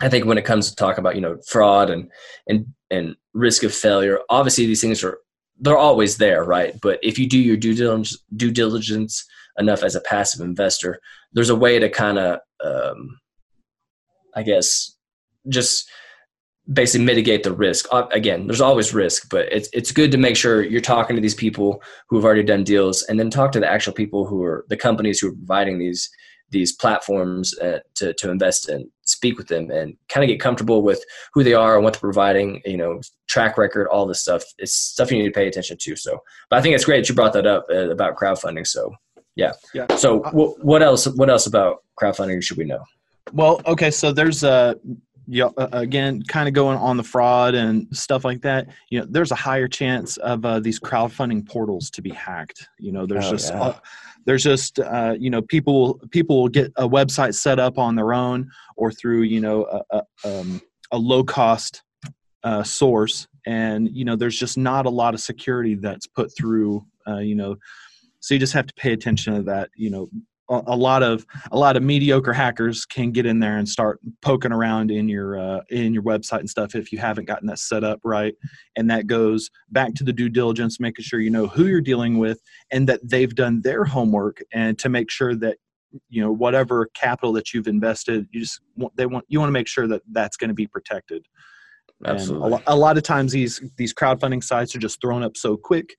I 0.00 0.08
think 0.08 0.26
when 0.26 0.38
it 0.38 0.44
comes 0.44 0.68
to 0.68 0.76
talk 0.76 0.98
about 0.98 1.14
you 1.14 1.20
know 1.20 1.38
fraud 1.46 1.90
and 1.90 2.10
and 2.48 2.66
and 2.90 3.16
risk 3.34 3.62
of 3.62 3.74
failure, 3.74 4.20
obviously 4.30 4.66
these 4.66 4.80
things 4.80 5.04
are 5.04 5.18
they're 5.60 5.76
always 5.76 6.16
there, 6.16 6.44
right? 6.44 6.78
But 6.80 6.98
if 7.02 7.18
you 7.18 7.28
do 7.28 7.38
your 7.38 7.56
due 7.56 7.74
diligence, 7.74 8.16
due 8.36 8.50
diligence 8.50 9.26
enough 9.58 9.82
as 9.82 9.94
a 9.94 10.00
passive 10.00 10.40
investor, 10.40 11.00
there's 11.32 11.50
a 11.50 11.56
way 11.56 11.78
to 11.78 11.88
kind 11.88 12.18
of, 12.18 12.40
um, 12.64 13.18
I 14.34 14.42
guess, 14.42 14.96
just 15.48 15.90
basically 16.72 17.04
mitigate 17.04 17.42
the 17.42 17.52
risk. 17.52 17.86
Again, 17.92 18.46
there's 18.46 18.60
always 18.60 18.92
risk, 18.94 19.28
but 19.30 19.50
it's 19.52 19.68
it's 19.72 19.90
good 19.90 20.12
to 20.12 20.18
make 20.18 20.36
sure 20.36 20.62
you're 20.62 20.80
talking 20.80 21.16
to 21.16 21.22
these 21.22 21.34
people 21.34 21.82
who 22.08 22.16
have 22.16 22.24
already 22.24 22.42
done 22.42 22.64
deals, 22.64 23.02
and 23.04 23.18
then 23.18 23.30
talk 23.30 23.52
to 23.52 23.60
the 23.60 23.70
actual 23.70 23.92
people 23.92 24.26
who 24.26 24.42
are 24.42 24.64
the 24.68 24.76
companies 24.76 25.20
who 25.20 25.28
are 25.28 25.34
providing 25.34 25.78
these 25.78 26.10
these 26.50 26.72
platforms 26.72 27.56
uh, 27.58 27.78
to 27.94 28.12
to 28.14 28.30
invest 28.30 28.68
in, 28.68 28.90
speak 29.02 29.38
with 29.38 29.48
them, 29.48 29.70
and 29.70 29.96
kind 30.08 30.24
of 30.24 30.28
get 30.28 30.40
comfortable 30.40 30.82
with 30.82 31.02
who 31.32 31.42
they 31.42 31.54
are 31.54 31.76
and 31.76 31.84
what 31.84 31.94
they're 31.94 32.00
providing. 32.00 32.60
You 32.64 32.76
know, 32.76 33.00
track 33.28 33.56
record, 33.56 33.88
all 33.88 34.06
this 34.06 34.20
stuff. 34.20 34.44
It's 34.58 34.74
stuff 34.74 35.10
you 35.10 35.18
need 35.18 35.28
to 35.28 35.30
pay 35.32 35.48
attention 35.48 35.78
to. 35.80 35.96
So, 35.96 36.18
but 36.50 36.58
I 36.58 36.62
think 36.62 36.74
it's 36.74 36.84
great 36.84 36.98
that 36.98 37.08
you 37.08 37.14
brought 37.14 37.32
that 37.32 37.46
up 37.46 37.66
uh, 37.70 37.90
about 37.90 38.16
crowdfunding. 38.16 38.66
So, 38.66 38.94
yeah. 39.36 39.52
Yeah. 39.72 39.86
So, 39.96 40.20
w- 40.24 40.54
what 40.60 40.82
else? 40.82 41.06
What 41.06 41.30
else 41.30 41.46
about 41.46 41.84
crowdfunding 42.00 42.42
should 42.42 42.58
we 42.58 42.64
know? 42.64 42.82
Well, 43.32 43.60
okay. 43.66 43.90
So 43.90 44.12
there's 44.12 44.42
a 44.42 44.76
yeah, 45.30 45.50
uh, 45.58 45.68
again, 45.72 46.22
kind 46.22 46.48
of 46.48 46.54
going 46.54 46.78
on 46.78 46.96
the 46.96 47.02
fraud 47.02 47.54
and 47.54 47.86
stuff 47.94 48.24
like 48.24 48.40
that, 48.40 48.68
you 48.88 48.98
know, 48.98 49.06
there's 49.08 49.30
a 49.30 49.36
higher 49.36 49.68
chance 49.68 50.16
of 50.18 50.42
uh, 50.44 50.58
these 50.58 50.80
crowdfunding 50.80 51.46
portals 51.46 51.90
to 51.90 52.02
be 52.02 52.08
hacked. 52.08 52.66
You 52.78 52.92
know, 52.92 53.04
there's 53.04 53.26
oh, 53.26 53.30
just 53.32 53.52
yeah. 53.52 53.60
uh, 53.60 53.78
there's 54.24 54.42
just 54.42 54.80
uh, 54.80 55.14
you 55.18 55.28
know 55.28 55.42
people 55.42 56.00
people 56.10 56.40
will 56.40 56.48
get 56.48 56.72
a 56.76 56.88
website 56.88 57.34
set 57.34 57.58
up 57.58 57.78
on 57.78 57.94
their 57.94 58.14
own 58.14 58.50
or 58.76 58.90
through 58.90 59.22
you 59.22 59.40
know 59.40 59.82
a, 59.90 60.02
a, 60.24 60.40
um, 60.40 60.62
a 60.92 60.98
low 60.98 61.22
cost 61.22 61.82
uh, 62.42 62.62
source, 62.62 63.28
and 63.46 63.90
you 63.92 64.06
know 64.06 64.16
there's 64.16 64.38
just 64.38 64.56
not 64.56 64.86
a 64.86 64.90
lot 64.90 65.12
of 65.12 65.20
security 65.20 65.74
that's 65.74 66.06
put 66.06 66.34
through. 66.34 66.84
Uh, 67.06 67.18
you 67.18 67.34
know, 67.34 67.56
so 68.20 68.32
you 68.32 68.40
just 68.40 68.54
have 68.54 68.66
to 68.66 68.74
pay 68.74 68.92
attention 68.92 69.34
to 69.34 69.42
that. 69.42 69.68
You 69.76 69.90
know, 69.90 70.08
a 70.48 70.76
lot 70.76 71.02
of 71.02 71.26
a 71.52 71.58
lot 71.58 71.76
of 71.76 71.82
mediocre 71.82 72.32
hackers 72.32 72.86
can 72.86 73.10
get 73.10 73.26
in 73.26 73.38
there 73.38 73.58
and 73.58 73.68
start 73.68 74.00
poking 74.22 74.52
around 74.52 74.90
in 74.90 75.08
your 75.08 75.38
uh, 75.38 75.60
in 75.70 75.92
your 75.92 76.02
website 76.02 76.40
and 76.40 76.48
stuff 76.48 76.74
if 76.74 76.90
you 76.90 76.98
haven't 76.98 77.26
gotten 77.26 77.46
that 77.46 77.58
set 77.58 77.84
up 77.84 78.00
right 78.02 78.34
and 78.76 78.90
that 78.90 79.06
goes 79.06 79.50
back 79.70 79.94
to 79.94 80.04
the 80.04 80.12
due 80.12 80.28
diligence 80.28 80.80
making 80.80 81.04
sure 81.04 81.20
you 81.20 81.30
know 81.30 81.46
who 81.46 81.66
you're 81.66 81.80
dealing 81.80 82.18
with 82.18 82.40
and 82.70 82.88
that 82.88 83.00
they've 83.04 83.34
done 83.34 83.60
their 83.62 83.84
homework 83.84 84.40
and 84.52 84.78
to 84.78 84.88
make 84.88 85.10
sure 85.10 85.34
that 85.34 85.58
you 86.08 86.22
know 86.22 86.32
whatever 86.32 86.88
capital 86.94 87.32
that 87.32 87.52
you've 87.52 87.68
invested 87.68 88.26
you 88.32 88.40
just 88.40 88.60
want, 88.76 88.94
they 88.96 89.06
want 89.06 89.24
you 89.28 89.38
want 89.38 89.48
to 89.48 89.52
make 89.52 89.68
sure 89.68 89.86
that 89.86 90.02
that's 90.12 90.36
going 90.36 90.48
to 90.48 90.54
be 90.54 90.66
protected 90.66 91.26
Absolutely. 92.04 92.62
A, 92.66 92.74
a 92.74 92.76
lot 92.76 92.96
of 92.96 93.02
times 93.02 93.32
these 93.32 93.60
these 93.76 93.92
crowdfunding 93.92 94.42
sites 94.42 94.74
are 94.74 94.78
just 94.78 95.00
thrown 95.00 95.22
up 95.22 95.36
so 95.36 95.56
quick 95.56 95.96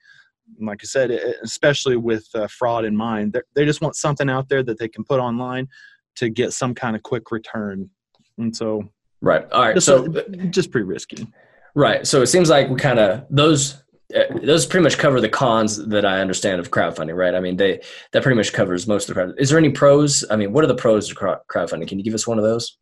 like 0.60 0.80
I 0.84 0.86
said, 0.86 1.12
especially 1.44 1.98
with 1.98 2.28
uh, 2.36 2.48
fraud 2.48 2.86
in 2.86 2.96
mind, 2.96 3.38
they 3.56 3.66
just 3.66 3.82
want 3.82 3.96
something 3.96 4.30
out 4.30 4.50
there 4.50 4.64
that 4.64 4.80
they 4.80 4.88
can 4.88 5.04
put 5.04 5.20
online 5.20 5.68
to 6.16 6.30
get 6.30 6.54
some 6.54 6.74
kind 6.74 6.96
of 6.96 7.04
quick 7.04 7.32
return. 7.32 7.90
And 8.38 8.56
so, 8.56 8.84
right, 9.22 9.50
all 9.52 9.62
right, 9.62 9.76
just, 9.76 9.88
so 9.88 10.08
just 10.50 10.72
pretty 10.72 10.86
risky. 10.86 11.28
Right. 11.76 12.06
So 12.06 12.22
it 12.22 12.28
seems 12.28 12.50
like 12.50 12.70
we 12.70 12.76
kind 12.76 13.00
of 13.00 13.26
those 13.30 13.84
uh, 14.16 14.24
those 14.44 14.66
pretty 14.66 14.84
much 14.84 14.98
cover 14.98 15.22
the 15.22 15.30
cons 15.30 15.78
that 15.88 16.04
I 16.04 16.20
understand 16.20 16.60
of 16.60 16.72
crowdfunding, 16.72 17.16
right? 17.16 17.36
I 17.36 17.40
mean, 17.40 17.58
they 17.58 17.82
that 18.12 18.24
pretty 18.24 18.36
much 18.36 18.54
covers 18.54 18.88
most 18.88 19.08
of 19.08 19.16
the 19.16 19.22
crowd. 19.22 19.36
Is 19.38 19.50
there 19.50 19.60
any 19.60 19.70
pros? 19.70 20.26
I 20.32 20.36
mean, 20.36 20.52
what 20.52 20.64
are 20.64 20.68
the 20.68 20.76
pros 20.76 21.12
of 21.12 21.18
crowdfunding? 21.18 21.88
Can 21.88 22.00
you 22.00 22.04
give 22.04 22.16
us 22.16 22.28
one 22.28 22.38
of 22.38 22.44
those? 22.44 22.78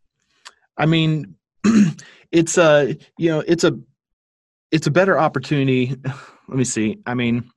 I 0.78 0.86
mean, 0.86 1.36
it's 2.32 2.58
a 2.58 2.98
you 3.18 3.30
know 3.30 3.44
it's 3.46 3.64
a 3.64 3.78
it's 4.72 4.88
a 4.88 4.92
better 4.92 5.20
opportunity. 5.20 5.96
Let 6.48 6.58
me 6.58 6.64
see. 6.64 7.00
I 7.06 7.14
mean, 7.14 7.52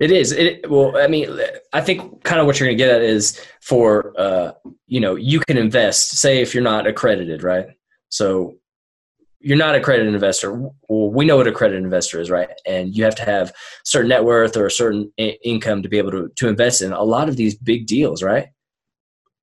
it 0.00 0.10
is. 0.10 0.32
It 0.32 0.68
well, 0.68 0.96
I 0.96 1.06
mean, 1.06 1.38
I 1.72 1.80
think 1.82 2.24
kind 2.24 2.40
of 2.40 2.46
what 2.46 2.58
you're 2.58 2.66
going 2.66 2.78
to 2.78 2.82
get 2.82 2.94
at 2.94 3.02
is 3.02 3.40
for 3.60 4.14
uh, 4.18 4.52
you 4.86 4.98
know, 4.98 5.14
you 5.14 5.40
can 5.40 5.58
invest. 5.58 6.16
Say 6.16 6.40
if 6.40 6.54
you're 6.54 6.64
not 6.64 6.86
accredited, 6.86 7.42
right? 7.42 7.66
So 8.08 8.56
you're 9.40 9.58
not 9.58 9.74
a 9.74 9.78
accredited 9.78 10.12
investor. 10.12 10.52
Well, 10.88 11.10
we 11.10 11.24
know 11.24 11.36
what 11.36 11.46
a 11.46 11.50
accredited 11.50 11.84
investor 11.84 12.20
is, 12.20 12.30
right? 12.30 12.48
And 12.66 12.94
you 12.96 13.04
have 13.04 13.14
to 13.16 13.24
have 13.24 13.52
certain 13.84 14.08
net 14.08 14.24
worth 14.24 14.56
or 14.56 14.66
a 14.66 14.70
certain 14.70 15.12
I- 15.18 15.38
income 15.44 15.82
to 15.82 15.88
be 15.88 15.98
able 15.98 16.10
to 16.12 16.30
to 16.34 16.48
invest 16.48 16.80
in 16.80 16.92
a 16.92 17.02
lot 17.02 17.28
of 17.28 17.36
these 17.36 17.54
big 17.54 17.86
deals, 17.86 18.22
right? 18.22 18.48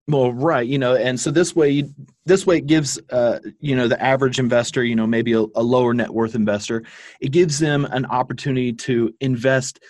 Well, 0.10 0.32
right, 0.32 0.66
you 0.66 0.80
know, 0.80 0.96
and 0.96 1.20
so 1.20 1.32
this 1.32 1.54
way, 1.54 1.84
this 2.26 2.48
way 2.48 2.60
it 2.60 2.66
gives, 2.66 2.98
uh, 3.10 3.40
you 3.60 3.76
know, 3.76 3.90
the 3.90 4.02
average 4.02 4.40
investor, 4.40 4.86
you 4.86 4.96
know, 4.96 5.06
maybe 5.06 5.34
a, 5.34 5.42
a 5.42 5.62
lower 5.62 5.94
net 5.94 6.10
worth 6.10 6.34
investor, 6.34 6.84
it 7.20 7.34
gives 7.34 7.60
them 7.60 7.84
an 7.92 8.06
opportunity 8.06 8.72
to 8.72 9.14
invest 9.20 9.82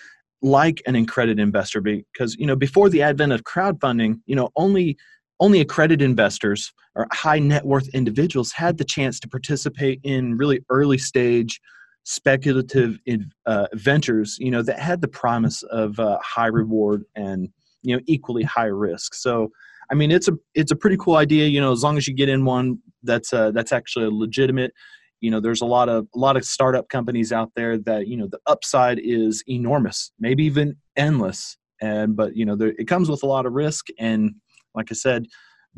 like 0.42 0.82
an 0.86 0.94
accredited 0.94 1.40
investor 1.40 1.80
because 1.80 2.36
you 2.36 2.46
know 2.46 2.56
before 2.56 2.88
the 2.88 3.02
advent 3.02 3.32
of 3.32 3.42
crowdfunding 3.42 4.20
you 4.26 4.36
know 4.36 4.50
only 4.56 4.96
only 5.40 5.60
accredited 5.60 6.02
investors 6.02 6.72
or 6.94 7.06
high 7.12 7.38
net 7.38 7.64
worth 7.64 7.88
individuals 7.88 8.52
had 8.52 8.78
the 8.78 8.84
chance 8.84 9.18
to 9.20 9.28
participate 9.28 10.00
in 10.04 10.36
really 10.36 10.60
early 10.70 10.98
stage 10.98 11.60
speculative 12.04 12.98
uh, 13.46 13.66
ventures 13.74 14.36
you 14.38 14.50
know 14.50 14.62
that 14.62 14.78
had 14.78 15.00
the 15.00 15.08
promise 15.08 15.62
of 15.64 15.98
uh, 15.98 16.18
high 16.22 16.46
reward 16.46 17.04
and 17.16 17.48
you 17.82 17.94
know 17.94 18.02
equally 18.06 18.42
high 18.42 18.64
risk. 18.64 19.14
So 19.14 19.50
i 19.90 19.94
mean 19.94 20.10
it's 20.10 20.28
a 20.28 20.32
it's 20.54 20.70
a 20.70 20.76
pretty 20.76 20.96
cool 20.98 21.16
idea 21.16 21.46
you 21.46 21.60
know 21.60 21.72
as 21.72 21.82
long 21.82 21.96
as 21.96 22.06
you 22.06 22.14
get 22.14 22.28
in 22.28 22.44
one 22.44 22.78
that's 23.02 23.32
uh, 23.32 23.50
that's 23.50 23.72
actually 23.72 24.06
legitimate 24.10 24.72
you 25.20 25.30
know 25.30 25.40
there's 25.40 25.60
a 25.60 25.66
lot 25.66 25.88
of 25.88 26.06
a 26.14 26.18
lot 26.18 26.36
of 26.36 26.44
startup 26.44 26.88
companies 26.88 27.32
out 27.32 27.50
there 27.56 27.78
that 27.78 28.06
you 28.06 28.16
know 28.16 28.26
the 28.26 28.40
upside 28.46 28.98
is 28.98 29.42
enormous 29.48 30.12
maybe 30.18 30.44
even 30.44 30.76
endless. 30.96 31.56
And 31.80 32.16
but 32.16 32.36
you 32.36 32.44
know 32.44 32.56
there, 32.56 32.74
it 32.78 32.88
comes 32.88 33.08
with 33.08 33.22
a 33.22 33.26
lot 33.26 33.46
of 33.46 33.52
risk. 33.52 33.86
And 33.98 34.34
like 34.74 34.88
i 34.90 34.94
said 34.94 35.26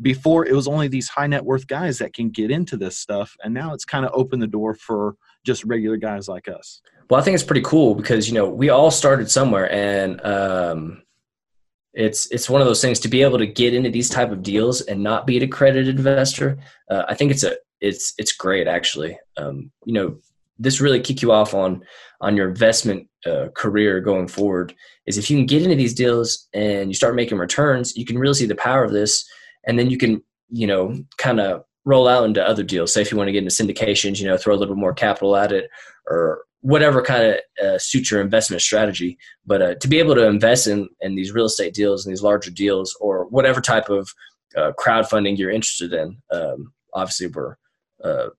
before 0.01 0.47
it 0.47 0.53
was 0.53 0.67
only 0.67 0.87
these 0.87 1.07
high 1.07 1.27
net 1.27 1.45
worth 1.45 1.67
guys 1.67 1.99
that 1.99 2.13
can 2.13 2.29
get 2.29 2.49
into 2.49 2.75
this 2.75 2.97
stuff. 2.97 3.35
And 3.43 3.53
now 3.53 3.73
it's 3.73 3.85
kind 3.85 4.05
of 4.05 4.11
opened 4.13 4.41
the 4.41 4.47
door 4.47 4.73
for 4.73 5.15
just 5.45 5.63
regular 5.63 5.97
guys 5.97 6.27
like 6.27 6.47
us. 6.47 6.81
Well 7.09 7.19
i 7.19 7.23
think 7.23 7.35
it's 7.35 7.43
pretty 7.43 7.61
cool 7.61 7.93
because 7.95 8.27
you 8.27 8.33
know 8.33 8.49
we 8.49 8.69
all 8.69 8.91
started 8.91 9.29
somewhere. 9.29 9.71
And 9.71 10.19
um 10.25 11.03
it's 11.93 12.31
it's 12.31 12.49
one 12.49 12.61
of 12.61 12.67
those 12.67 12.81
things 12.81 12.99
to 13.01 13.09
be 13.09 13.21
able 13.21 13.37
to 13.37 13.45
get 13.45 13.73
into 13.73 13.89
these 13.89 14.09
type 14.09 14.31
of 14.31 14.41
deals 14.41 14.81
and 14.81 15.03
not 15.03 15.27
be 15.27 15.35
an 15.35 15.43
accredited 15.43 15.97
investor 15.97 16.57
uh, 16.89 17.03
i 17.09 17.13
think 17.13 17.31
it's 17.31 17.43
a 17.43 17.53
it's 17.81 18.13
it's 18.17 18.31
great 18.31 18.67
actually. 18.67 19.19
Um, 19.37 19.71
you 19.85 19.93
know, 19.93 20.17
this 20.57 20.79
really 20.79 21.01
kick 21.01 21.21
you 21.21 21.31
off 21.31 21.53
on 21.53 21.83
on 22.21 22.37
your 22.37 22.47
investment 22.47 23.07
uh, 23.25 23.47
career 23.55 23.99
going 23.99 24.27
forward. 24.27 24.73
Is 25.07 25.17
if 25.17 25.29
you 25.29 25.37
can 25.37 25.47
get 25.47 25.63
into 25.63 25.75
these 25.75 25.93
deals 25.93 26.47
and 26.53 26.89
you 26.89 26.93
start 26.93 27.15
making 27.15 27.39
returns, 27.39 27.97
you 27.97 28.05
can 28.05 28.17
really 28.17 28.35
see 28.35 28.45
the 28.45 28.55
power 28.55 28.83
of 28.83 28.91
this, 28.91 29.27
and 29.65 29.77
then 29.77 29.89
you 29.89 29.97
can 29.97 30.23
you 30.49 30.67
know 30.67 31.03
kind 31.17 31.39
of 31.39 31.63
roll 31.83 32.07
out 32.07 32.25
into 32.25 32.47
other 32.47 32.63
deals. 32.63 32.93
Say 32.93 33.01
if 33.01 33.11
you 33.11 33.17
want 33.17 33.27
to 33.27 33.31
get 33.31 33.43
into 33.43 33.51
syndications, 33.51 34.19
you 34.19 34.27
know, 34.27 34.37
throw 34.37 34.53
a 34.53 34.57
little 34.57 34.75
bit 34.75 34.79
more 34.79 34.93
capital 34.93 35.35
at 35.35 35.51
it, 35.51 35.69
or 36.07 36.43
whatever 36.61 37.01
kind 37.01 37.23
of 37.25 37.65
uh, 37.65 37.79
suits 37.79 38.11
your 38.11 38.21
investment 38.21 38.61
strategy. 38.61 39.17
But 39.47 39.61
uh, 39.63 39.75
to 39.75 39.87
be 39.87 39.97
able 39.97 40.13
to 40.15 40.27
invest 40.27 40.67
in 40.67 40.87
in 41.01 41.15
these 41.15 41.31
real 41.31 41.45
estate 41.45 41.73
deals 41.73 42.05
and 42.05 42.11
these 42.11 42.21
larger 42.21 42.51
deals, 42.51 42.95
or 43.01 43.25
whatever 43.25 43.61
type 43.61 43.89
of 43.89 44.13
uh, 44.55 44.73
crowdfunding 44.79 45.37
you're 45.37 45.49
interested 45.49 45.93
in, 45.93 46.21
um, 46.31 46.71
obviously 46.93 47.27
we're 47.27 47.55
uh, 48.03 48.29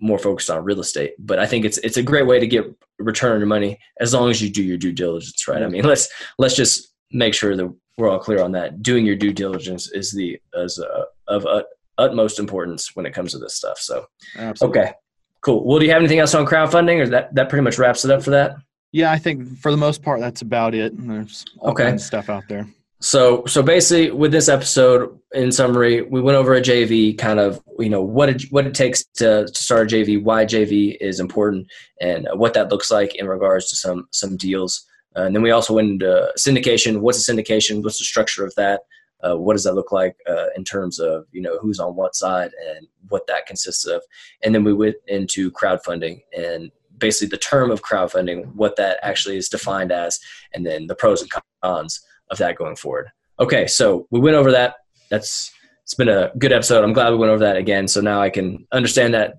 more 0.00 0.18
focused 0.18 0.50
on 0.50 0.64
real 0.64 0.80
estate. 0.80 1.14
But 1.18 1.38
I 1.38 1.46
think 1.46 1.64
it's 1.64 1.78
it's 1.78 1.96
a 1.96 2.02
great 2.02 2.26
way 2.26 2.38
to 2.38 2.46
get 2.46 2.64
return 2.98 3.32
on 3.32 3.38
your 3.38 3.46
money 3.46 3.78
as 4.00 4.12
long 4.12 4.30
as 4.30 4.42
you 4.42 4.50
do 4.50 4.62
your 4.62 4.76
due 4.76 4.92
diligence, 4.92 5.46
right? 5.48 5.62
I 5.62 5.68
mean, 5.68 5.84
let's 5.84 6.08
let's 6.38 6.56
just 6.56 6.92
make 7.12 7.34
sure 7.34 7.56
that 7.56 7.72
we're 7.96 8.08
all 8.08 8.18
clear 8.18 8.42
on 8.42 8.52
that. 8.52 8.82
Doing 8.82 9.06
your 9.06 9.16
due 9.16 9.32
diligence 9.32 9.90
is 9.90 10.12
the 10.12 10.40
as 10.58 10.78
uh, 10.78 11.04
of 11.28 11.46
uh, 11.46 11.62
utmost 11.98 12.38
importance 12.38 12.94
when 12.94 13.06
it 13.06 13.12
comes 13.12 13.32
to 13.32 13.38
this 13.38 13.54
stuff. 13.54 13.78
So, 13.78 14.06
Absolutely. 14.36 14.80
okay, 14.80 14.92
cool. 15.40 15.64
Well, 15.64 15.78
do 15.78 15.84
you 15.86 15.92
have 15.92 16.00
anything 16.00 16.18
else 16.18 16.34
on 16.34 16.46
crowdfunding, 16.46 17.00
or 17.00 17.08
that 17.08 17.34
that 17.34 17.48
pretty 17.48 17.62
much 17.62 17.78
wraps 17.78 18.04
it 18.04 18.10
up 18.10 18.22
for 18.22 18.30
that? 18.30 18.56
Yeah, 18.92 19.10
I 19.10 19.18
think 19.18 19.58
for 19.58 19.70
the 19.70 19.76
most 19.76 20.02
part 20.02 20.20
that's 20.20 20.42
about 20.42 20.74
it. 20.74 20.92
There's 20.96 21.44
okay 21.62 21.96
stuff 21.98 22.28
out 22.28 22.44
there. 22.48 22.66
So, 23.02 23.44
so 23.46 23.64
basically, 23.64 24.12
with 24.12 24.30
this 24.30 24.48
episode, 24.48 25.18
in 25.32 25.50
summary, 25.50 26.02
we 26.02 26.20
went 26.20 26.36
over 26.36 26.54
a 26.54 26.60
JV, 26.60 27.18
kind 27.18 27.40
of, 27.40 27.60
you 27.80 27.88
know, 27.88 28.00
what 28.00 28.28
it 28.28 28.42
what 28.50 28.64
it 28.64 28.74
takes 28.74 29.04
to, 29.16 29.46
to 29.46 29.54
start 29.54 29.92
a 29.92 29.96
JV, 29.96 30.22
why 30.22 30.44
JV 30.44 30.96
is 31.00 31.18
important, 31.18 31.66
and 32.00 32.28
what 32.34 32.54
that 32.54 32.70
looks 32.70 32.92
like 32.92 33.16
in 33.16 33.26
regards 33.26 33.68
to 33.70 33.76
some 33.76 34.06
some 34.12 34.36
deals. 34.36 34.86
Uh, 35.16 35.22
and 35.22 35.34
then 35.34 35.42
we 35.42 35.50
also 35.50 35.74
went 35.74 35.90
into 35.90 36.32
syndication. 36.38 37.00
What's 37.00 37.28
a 37.28 37.32
syndication? 37.32 37.82
What's 37.82 37.98
the 37.98 38.04
structure 38.04 38.46
of 38.46 38.54
that? 38.54 38.82
Uh, 39.20 39.36
what 39.36 39.54
does 39.54 39.64
that 39.64 39.74
look 39.74 39.90
like 39.90 40.16
uh, 40.28 40.46
in 40.56 40.62
terms 40.62 41.00
of 41.00 41.26
you 41.32 41.42
know 41.42 41.58
who's 41.58 41.80
on 41.80 41.96
what 41.96 42.14
side 42.14 42.52
and 42.76 42.86
what 43.08 43.26
that 43.26 43.46
consists 43.46 43.84
of? 43.84 44.00
And 44.44 44.54
then 44.54 44.62
we 44.62 44.74
went 44.74 44.96
into 45.08 45.50
crowdfunding 45.50 46.22
and 46.38 46.70
basically 46.98 47.30
the 47.30 47.38
term 47.38 47.72
of 47.72 47.82
crowdfunding, 47.82 48.54
what 48.54 48.76
that 48.76 49.00
actually 49.02 49.38
is 49.38 49.48
defined 49.48 49.90
as, 49.90 50.20
and 50.54 50.64
then 50.64 50.86
the 50.86 50.94
pros 50.94 51.20
and 51.20 51.32
cons 51.64 52.00
of 52.32 52.38
that 52.38 52.56
going 52.56 52.76
forward. 52.76 53.10
Okay, 53.38 53.66
so 53.66 54.06
we 54.10 54.18
went 54.18 54.36
over 54.36 54.50
that. 54.50 54.76
That's 55.10 55.52
it's 55.84 55.94
been 55.94 56.08
a 56.08 56.32
good 56.38 56.52
episode. 56.52 56.84
I'm 56.84 56.92
glad 56.92 57.10
we 57.10 57.18
went 57.18 57.30
over 57.30 57.44
that 57.44 57.56
again. 57.56 57.86
So 57.86 58.00
now 58.00 58.20
I 58.20 58.30
can 58.30 58.66
understand 58.72 59.14
that 59.14 59.34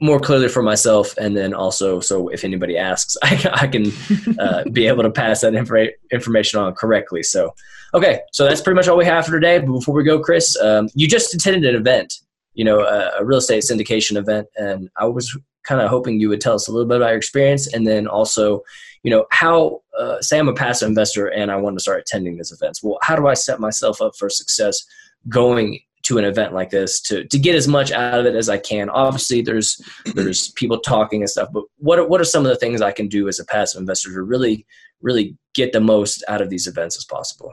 more 0.00 0.20
clearly 0.20 0.48
for 0.48 0.62
myself, 0.62 1.16
and 1.18 1.36
then 1.36 1.52
also 1.52 2.00
so 2.00 2.28
if 2.28 2.44
anybody 2.44 2.76
asks, 2.78 3.16
I, 3.22 3.50
I 3.52 3.66
can 3.66 3.92
uh, 4.38 4.64
be 4.72 4.86
able 4.86 5.02
to 5.02 5.10
pass 5.10 5.40
that 5.42 5.54
inf- 5.54 5.94
information 6.12 6.60
on 6.60 6.72
correctly. 6.74 7.22
So 7.22 7.54
okay, 7.94 8.20
so 8.32 8.44
that's 8.44 8.60
pretty 8.60 8.76
much 8.76 8.88
all 8.88 8.96
we 8.96 9.04
have 9.04 9.26
for 9.26 9.32
today. 9.32 9.58
But 9.58 9.72
before 9.72 9.94
we 9.94 10.04
go, 10.04 10.20
Chris, 10.20 10.58
um, 10.60 10.88
you 10.94 11.08
just 11.08 11.34
attended 11.34 11.64
an 11.64 11.80
event, 11.80 12.14
you 12.54 12.64
know, 12.64 12.80
a, 12.80 13.20
a 13.20 13.24
real 13.24 13.38
estate 13.38 13.64
syndication 13.64 14.16
event, 14.16 14.46
and 14.56 14.88
I 14.96 15.06
was 15.06 15.36
kind 15.64 15.80
of 15.80 15.90
hoping 15.90 16.20
you 16.20 16.28
would 16.28 16.40
tell 16.40 16.54
us 16.54 16.68
a 16.68 16.72
little 16.72 16.88
bit 16.88 16.98
about 16.98 17.08
your 17.08 17.18
experience, 17.18 17.72
and 17.72 17.86
then 17.86 18.06
also 18.06 18.62
you 19.02 19.10
know 19.10 19.26
how 19.30 19.80
uh, 19.98 20.20
say 20.20 20.38
i'm 20.38 20.48
a 20.48 20.54
passive 20.54 20.88
investor 20.88 21.26
and 21.26 21.50
i 21.50 21.56
want 21.56 21.76
to 21.76 21.82
start 21.82 22.00
attending 22.00 22.36
these 22.36 22.52
events. 22.52 22.82
Well 22.82 22.98
how 23.02 23.16
do 23.16 23.26
i 23.26 23.34
set 23.34 23.60
myself 23.60 24.00
up 24.00 24.12
for 24.16 24.30
success 24.30 24.84
going 25.28 25.80
to 26.04 26.16
an 26.16 26.24
event 26.24 26.54
like 26.54 26.70
this 26.70 27.00
to 27.02 27.24
to 27.24 27.38
get 27.38 27.54
as 27.54 27.68
much 27.68 27.90
out 27.92 28.20
of 28.20 28.26
it 28.26 28.34
as 28.34 28.48
i 28.48 28.58
can? 28.58 28.88
Obviously 28.90 29.42
there's 29.42 29.80
there's 30.14 30.50
people 30.52 30.78
talking 30.80 31.22
and 31.22 31.30
stuff 31.30 31.48
but 31.52 31.64
what 31.78 31.98
are, 31.98 32.06
what 32.06 32.20
are 32.20 32.24
some 32.24 32.44
of 32.44 32.50
the 32.50 32.56
things 32.56 32.80
i 32.80 32.92
can 32.92 33.08
do 33.08 33.28
as 33.28 33.38
a 33.38 33.44
passive 33.44 33.80
investor 33.80 34.12
to 34.12 34.22
really 34.22 34.66
really 35.00 35.36
get 35.54 35.72
the 35.72 35.80
most 35.80 36.24
out 36.28 36.40
of 36.40 36.50
these 36.50 36.66
events 36.66 36.96
as 36.96 37.04
possible? 37.04 37.52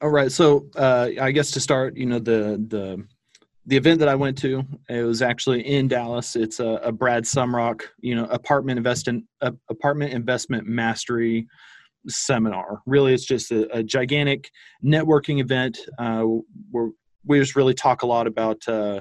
All 0.00 0.10
right. 0.10 0.32
So 0.32 0.66
uh, 0.76 1.10
i 1.20 1.30
guess 1.30 1.50
to 1.52 1.60
start 1.60 1.96
you 1.96 2.06
know 2.06 2.18
the 2.18 2.64
the 2.68 3.04
the 3.66 3.76
event 3.76 4.00
that 4.00 4.08
I 4.08 4.14
went 4.14 4.38
to, 4.38 4.64
it 4.88 5.02
was 5.02 5.22
actually 5.22 5.66
in 5.66 5.88
Dallas. 5.88 6.34
It's 6.34 6.60
a, 6.60 6.80
a 6.82 6.92
Brad 6.92 7.24
Sumrok, 7.24 7.82
you 8.00 8.14
know, 8.14 8.24
apartment 8.26 8.78
investment 8.78 9.24
uh, 9.42 9.52
apartment 9.68 10.12
investment 10.12 10.66
mastery 10.66 11.46
seminar. 12.08 12.80
Really, 12.86 13.12
it's 13.12 13.26
just 13.26 13.50
a, 13.50 13.70
a 13.76 13.82
gigantic 13.82 14.50
networking 14.84 15.40
event 15.40 15.78
uh, 15.98 16.24
where 16.70 16.90
we 17.24 17.38
just 17.38 17.54
really 17.54 17.74
talk 17.74 18.02
a 18.02 18.06
lot 18.06 18.26
about, 18.26 18.66
uh, 18.66 19.00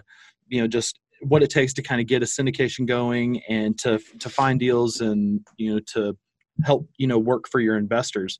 you 0.50 0.60
know, 0.60 0.68
just 0.68 1.00
what 1.22 1.44
it 1.44 1.50
takes 1.50 1.74
to 1.74 1.82
kind 1.82 2.02
of 2.02 2.08
get 2.08 2.22
a 2.24 2.26
syndication 2.26 2.86
going 2.86 3.42
and 3.50 3.78
to 3.80 4.00
to 4.20 4.30
find 4.30 4.60
deals 4.60 5.02
and 5.02 5.46
you 5.58 5.74
know 5.74 5.80
to 5.94 6.18
help 6.64 6.88
you 6.98 7.08
know 7.08 7.18
work 7.18 7.48
for 7.50 7.60
your 7.60 7.78
investors. 7.78 8.40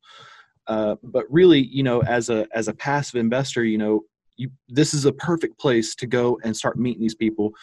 Uh, 0.68 0.96
but 1.02 1.26
really, 1.30 1.60
you 1.60 1.82
know, 1.82 2.04
as 2.04 2.30
a 2.30 2.46
as 2.54 2.68
a 2.68 2.74
passive 2.74 3.16
investor, 3.16 3.64
you 3.64 3.78
know, 3.78 4.02
you 4.40 4.50
this 4.70 4.94
is 4.94 5.06
a 5.06 5.12
perfect 5.12 5.60
place 5.60 5.94
to 5.96 6.08
go 6.08 6.40
and 6.44 6.56
start 6.56 6.78
meeting 6.78 7.02
these 7.02 7.16
people. 7.16 7.54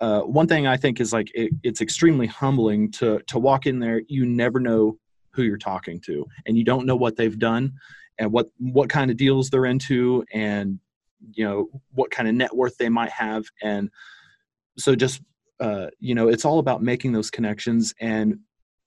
Uh, 0.00 0.20
one 0.20 0.48
thing 0.48 0.66
I 0.66 0.76
think 0.76 1.00
is 1.00 1.12
like 1.12 1.30
it, 1.34 1.52
it's 1.62 1.80
extremely 1.80 2.26
humbling 2.26 2.90
to 2.92 3.20
to 3.28 3.38
walk 3.38 3.66
in 3.66 3.78
there. 3.78 4.02
You 4.08 4.26
never 4.26 4.58
know 4.58 4.98
who 5.30 5.42
you're 5.42 5.56
talking 5.56 6.00
to, 6.00 6.26
and 6.46 6.58
you 6.58 6.64
don't 6.64 6.86
know 6.86 6.96
what 6.96 7.16
they've 7.16 7.38
done, 7.38 7.72
and 8.18 8.32
what 8.32 8.48
what 8.58 8.88
kind 8.88 9.10
of 9.10 9.16
deals 9.16 9.48
they're 9.48 9.66
into, 9.66 10.24
and 10.32 10.80
you 11.32 11.44
know 11.44 11.68
what 11.92 12.10
kind 12.10 12.28
of 12.28 12.34
net 12.34 12.54
worth 12.54 12.76
they 12.76 12.88
might 12.88 13.12
have, 13.12 13.44
and 13.62 13.88
so 14.76 14.96
just 14.96 15.22
uh, 15.60 15.86
you 16.00 16.16
know 16.16 16.28
it's 16.28 16.44
all 16.44 16.58
about 16.58 16.82
making 16.82 17.12
those 17.12 17.30
connections, 17.30 17.94
and 18.00 18.38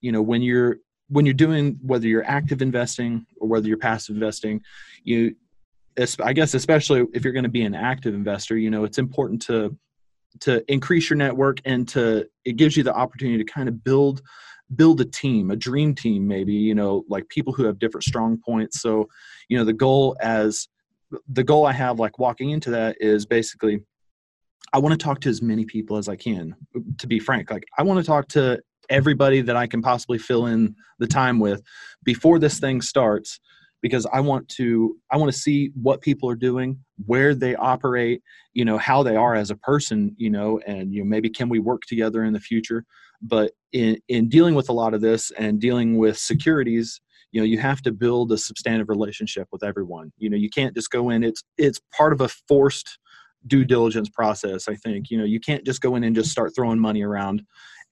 you 0.01 0.11
know 0.11 0.21
when 0.21 0.41
you're 0.41 0.79
when 1.09 1.25
you're 1.25 1.33
doing 1.33 1.79
whether 1.81 2.07
you're 2.07 2.25
active 2.25 2.61
investing 2.61 3.25
or 3.39 3.47
whether 3.47 3.69
you're 3.69 3.77
passive 3.77 4.15
investing, 4.15 4.61
you 5.05 5.33
I 6.23 6.33
guess 6.33 6.53
especially 6.53 7.05
if 7.13 7.23
you're 7.23 7.33
going 7.33 7.43
to 7.43 7.49
be 7.49 7.63
an 7.63 7.75
active 7.75 8.13
investor, 8.13 8.57
you 8.57 8.69
know 8.69 8.83
it's 8.83 8.97
important 8.97 9.41
to 9.43 9.75
to 10.41 10.63
increase 10.71 11.09
your 11.09 11.17
network 11.17 11.59
and 11.65 11.87
to 11.89 12.27
it 12.45 12.57
gives 12.57 12.77
you 12.77 12.83
the 12.83 12.93
opportunity 12.93 13.43
to 13.43 13.51
kind 13.51 13.67
of 13.67 13.83
build 13.83 14.21
build 14.75 14.99
a 14.99 15.05
team 15.05 15.49
a 15.49 15.55
dream 15.55 15.95
team 15.95 16.27
maybe 16.27 16.51
you 16.51 16.75
know 16.75 17.05
like 17.07 17.27
people 17.29 17.53
who 17.53 17.63
have 17.63 17.79
different 17.79 18.03
strong 18.03 18.37
points. 18.37 18.81
So 18.81 19.07
you 19.49 19.57
know 19.57 19.63
the 19.63 19.73
goal 19.73 20.15
as 20.21 20.67
the 21.29 21.43
goal 21.43 21.65
i 21.65 21.71
have 21.71 21.99
like 21.99 22.19
walking 22.19 22.49
into 22.49 22.69
that 22.71 22.97
is 22.99 23.25
basically 23.25 23.79
i 24.73 24.77
want 24.77 24.91
to 24.91 25.03
talk 25.03 25.21
to 25.21 25.29
as 25.29 25.41
many 25.41 25.63
people 25.63 25.95
as 25.97 26.09
i 26.09 26.15
can 26.15 26.53
to 26.97 27.07
be 27.07 27.19
frank. 27.19 27.49
Like 27.49 27.63
i 27.77 27.83
want 27.83 27.99
to 27.99 28.05
talk 28.05 28.27
to 28.29 28.61
everybody 28.89 29.41
that 29.41 29.55
i 29.55 29.67
can 29.67 29.81
possibly 29.81 30.17
fill 30.17 30.47
in 30.47 30.75
the 30.99 31.07
time 31.07 31.39
with 31.39 31.61
before 32.03 32.39
this 32.39 32.59
thing 32.59 32.81
starts 32.81 33.39
because 33.81 34.05
i 34.13 34.19
want 34.19 34.47
to 34.49 34.95
i 35.11 35.17
want 35.17 35.31
to 35.31 35.37
see 35.37 35.71
what 35.81 36.01
people 36.01 36.29
are 36.29 36.35
doing 36.35 36.79
where 37.05 37.35
they 37.35 37.55
operate 37.55 38.21
you 38.53 38.65
know 38.65 38.77
how 38.77 39.03
they 39.03 39.15
are 39.15 39.35
as 39.35 39.51
a 39.51 39.55
person 39.55 40.15
you 40.17 40.29
know 40.29 40.59
and 40.65 40.93
you 40.93 41.03
know 41.03 41.07
maybe 41.07 41.29
can 41.29 41.49
we 41.49 41.59
work 41.59 41.81
together 41.87 42.23
in 42.23 42.33
the 42.33 42.39
future 42.39 42.83
but 43.21 43.51
in, 43.73 43.97
in 44.07 44.29
dealing 44.29 44.55
with 44.55 44.69
a 44.69 44.73
lot 44.73 44.93
of 44.93 45.01
this 45.01 45.31
and 45.31 45.59
dealing 45.59 45.97
with 45.97 46.17
securities, 46.17 47.01
you 47.31 47.41
know, 47.41 47.45
you 47.45 47.59
have 47.59 47.81
to 47.83 47.91
build 47.91 48.31
a 48.31 48.37
substantive 48.37 48.89
relationship 48.89 49.47
with 49.51 49.63
everyone. 49.63 50.11
You 50.17 50.29
know, 50.29 50.37
you 50.37 50.49
can't 50.49 50.75
just 50.75 50.91
go 50.91 51.09
in. 51.09 51.23
It's 51.23 51.43
it's 51.57 51.79
part 51.95 52.13
of 52.13 52.21
a 52.21 52.29
forced 52.47 52.99
due 53.45 53.65
diligence 53.65 54.09
process. 54.09 54.67
I 54.67 54.75
think 54.75 55.09
you 55.09 55.17
know 55.17 55.25
you 55.25 55.39
can't 55.39 55.65
just 55.65 55.81
go 55.81 55.95
in 55.95 56.03
and 56.03 56.15
just 56.15 56.31
start 56.31 56.53
throwing 56.55 56.79
money 56.79 57.03
around, 57.03 57.43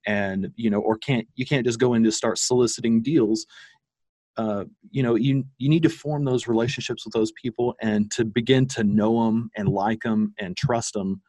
and 0.07 0.51
you 0.55 0.69
know, 0.69 0.79
or 0.79 0.97
can't 0.97 1.27
you 1.35 1.45
can't 1.45 1.65
just 1.65 1.79
go 1.79 1.93
in 1.93 2.03
to 2.03 2.11
start 2.11 2.37
soliciting 2.37 3.01
deals. 3.01 3.45
Uh, 4.37 4.65
you 4.91 5.01
know, 5.01 5.15
you 5.15 5.43
you 5.57 5.69
need 5.69 5.83
to 5.83 5.89
form 5.89 6.25
those 6.25 6.47
relationships 6.47 7.05
with 7.05 7.13
those 7.13 7.31
people 7.41 7.75
and 7.81 8.11
to 8.11 8.25
begin 8.25 8.67
to 8.67 8.83
know 8.83 9.25
them 9.25 9.49
and 9.55 9.69
like 9.69 10.01
them 10.01 10.33
and 10.39 10.57
trust 10.57 10.93
them 10.93 11.21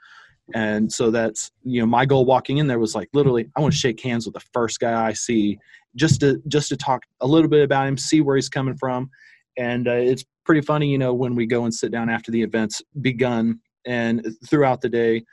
and 0.55 0.93
so 0.93 1.11
that's 1.11 1.51
you 1.65 1.81
know 1.81 1.87
my 1.87 2.07
goal 2.07 2.25
walking 2.25 2.59
in 2.59 2.69
there 2.69 2.79
was 2.79 2.95
like 2.95 3.09
literally 3.13 3.51
i 3.57 3.61
want 3.61 3.73
to 3.73 3.79
shake 3.79 4.01
hands 4.01 4.27
with 4.27 4.35
the 4.35 4.45
first 4.53 4.79
guy 4.79 5.05
i 5.05 5.13
see 5.13 5.59
just 5.97 6.21
to 6.21 6.41
just 6.47 6.69
to 6.69 6.77
talk 6.77 7.03
a 7.21 7.27
little 7.27 7.49
bit 7.49 7.65
about 7.65 7.89
him 7.89 7.97
see 7.97 8.21
where 8.21 8.37
he's 8.37 8.49
coming 8.49 8.77
from. 8.77 9.11
And 9.59 9.89
uh, 9.89 9.93
it's 9.93 10.25
pretty 10.45 10.61
funny 10.61 10.87
you 10.87 10.99
know 10.99 11.13
when 11.13 11.35
we 11.35 11.47
go 11.47 11.65
and 11.65 11.75
sit 11.75 11.91
down 11.91 12.09
after 12.09 12.31
the 12.31 12.43
events 12.43 12.81
begun 13.01 13.59
and 13.85 14.25
throughout 14.49 14.81
the 14.81 14.89
day 14.89 15.25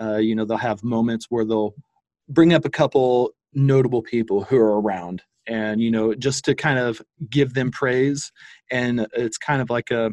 uh, 0.00 0.16
you 0.16 0.34
know 0.34 0.46
they'll 0.46 0.56
have 0.56 0.82
moments 0.82 1.26
where 1.28 1.44
they'll 1.44 1.74
bring 2.30 2.54
up 2.54 2.64
a 2.64 2.70
couple 2.70 3.32
notable 3.52 4.00
people 4.00 4.42
who 4.44 4.56
are 4.56 4.80
around 4.80 5.22
and 5.46 5.80
you 5.80 5.90
know 5.90 6.14
just 6.14 6.44
to 6.46 6.54
kind 6.54 6.78
of 6.78 7.00
give 7.30 7.54
them 7.54 7.70
praise. 7.70 8.32
And 8.70 9.06
it's 9.12 9.38
kind 9.38 9.60
of 9.62 9.70
like 9.70 9.90
a 9.90 10.12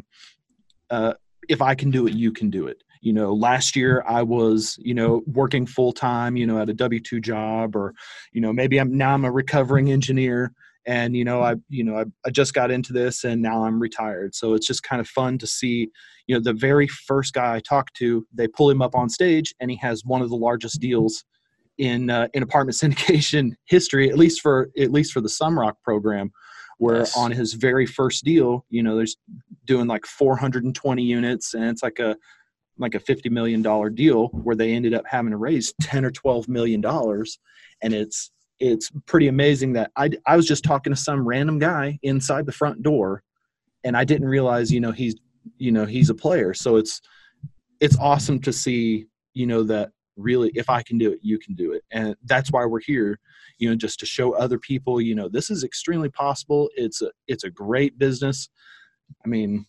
uh, 0.90 1.14
if 1.48 1.60
i 1.62 1.74
can 1.74 1.90
do 1.90 2.06
it 2.06 2.14
you 2.14 2.32
can 2.32 2.50
do 2.50 2.66
it. 2.66 2.82
You 3.00 3.12
know 3.12 3.34
last 3.34 3.74
year 3.74 4.04
i 4.06 4.22
was 4.22 4.76
you 4.80 4.94
know 4.94 5.22
working 5.26 5.66
full 5.66 5.92
time 5.92 6.36
you 6.36 6.46
know 6.46 6.60
at 6.60 6.70
a 6.70 6.74
w2 6.74 7.20
job 7.20 7.74
or 7.74 7.94
you 8.32 8.40
know 8.40 8.52
maybe 8.52 8.78
i'm 8.78 8.96
now 8.96 9.14
i'm 9.14 9.24
a 9.24 9.32
recovering 9.32 9.90
engineer 9.90 10.52
and 10.86 11.16
you 11.16 11.24
know 11.24 11.42
i 11.42 11.56
you 11.68 11.82
know 11.82 11.96
I, 11.96 12.04
I 12.24 12.30
just 12.30 12.54
got 12.54 12.70
into 12.70 12.92
this 12.92 13.24
and 13.24 13.42
now 13.42 13.64
i'm 13.64 13.80
retired. 13.80 14.34
So 14.34 14.54
it's 14.54 14.66
just 14.66 14.82
kind 14.82 15.00
of 15.00 15.08
fun 15.08 15.38
to 15.38 15.46
see 15.48 15.88
you 16.26 16.34
know 16.34 16.40
the 16.40 16.52
very 16.52 16.86
first 16.86 17.34
guy 17.34 17.56
i 17.56 17.60
talked 17.60 17.96
to 17.96 18.26
they 18.32 18.48
pull 18.48 18.70
him 18.70 18.82
up 18.82 18.94
on 18.94 19.08
stage 19.08 19.54
and 19.60 19.70
he 19.70 19.76
has 19.78 20.04
one 20.04 20.22
of 20.22 20.30
the 20.30 20.36
largest 20.36 20.80
deals 20.80 21.24
in 21.78 22.10
uh, 22.10 22.28
in 22.34 22.42
apartment 22.42 22.76
syndication 22.80 23.52
history 23.66 24.10
at 24.10 24.18
least 24.18 24.40
for 24.40 24.70
at 24.78 24.92
least 24.92 25.12
for 25.12 25.20
the 25.20 25.28
Sumrok 25.28 25.74
program 25.82 26.30
where 26.78 26.98
yes. 26.98 27.16
on 27.16 27.30
his 27.30 27.54
very 27.54 27.86
first 27.86 28.24
deal 28.24 28.64
you 28.68 28.82
know 28.82 28.96
there's 28.96 29.16
doing 29.64 29.86
like 29.86 30.06
420 30.06 31.02
units 31.02 31.54
and 31.54 31.64
it's 31.64 31.82
like 31.82 31.98
a 31.98 32.16
like 32.78 32.94
a 32.94 32.98
$50 32.98 33.30
million 33.30 33.62
deal 33.94 34.28
where 34.28 34.56
they 34.56 34.72
ended 34.72 34.94
up 34.94 35.04
having 35.06 35.30
to 35.30 35.36
raise 35.36 35.72
10 35.82 36.04
or 36.04 36.10
12 36.10 36.48
million 36.48 36.80
dollars 36.80 37.38
and 37.82 37.94
it's 37.94 38.30
it's 38.58 38.90
pretty 39.06 39.26
amazing 39.26 39.72
that 39.72 39.90
I, 39.96 40.10
I 40.26 40.36
was 40.36 40.46
just 40.46 40.62
talking 40.62 40.92
to 40.92 40.98
some 40.98 41.26
random 41.26 41.58
guy 41.58 41.98
inside 42.02 42.46
the 42.46 42.52
front 42.52 42.82
door 42.82 43.22
and 43.84 43.96
I 43.96 44.04
didn't 44.04 44.28
realize 44.28 44.70
you 44.70 44.80
know 44.80 44.92
he's 44.92 45.16
you 45.58 45.72
know 45.72 45.84
he's 45.84 46.10
a 46.10 46.14
player 46.14 46.54
so 46.54 46.76
it's 46.76 47.00
it's 47.80 47.98
awesome 47.98 48.40
to 48.40 48.52
see 48.52 49.06
you 49.34 49.46
know 49.46 49.62
that 49.64 49.90
really 50.16 50.50
if 50.54 50.68
I 50.68 50.82
can 50.82 50.98
do 50.98 51.12
it 51.12 51.20
you 51.22 51.38
can 51.38 51.54
do 51.54 51.72
it 51.72 51.82
and 51.90 52.14
that's 52.24 52.50
why 52.50 52.64
we're 52.64 52.80
here 52.80 53.18
you 53.58 53.68
know 53.68 53.76
just 53.76 53.98
to 54.00 54.06
show 54.06 54.32
other 54.32 54.58
people 54.58 55.00
you 55.00 55.14
know 55.14 55.28
this 55.28 55.50
is 55.50 55.64
extremely 55.64 56.08
possible 56.08 56.68
it's 56.76 57.02
a 57.02 57.10
it's 57.28 57.44
a 57.44 57.50
great 57.50 57.98
business 57.98 58.48
I 59.24 59.28
mean 59.28 59.66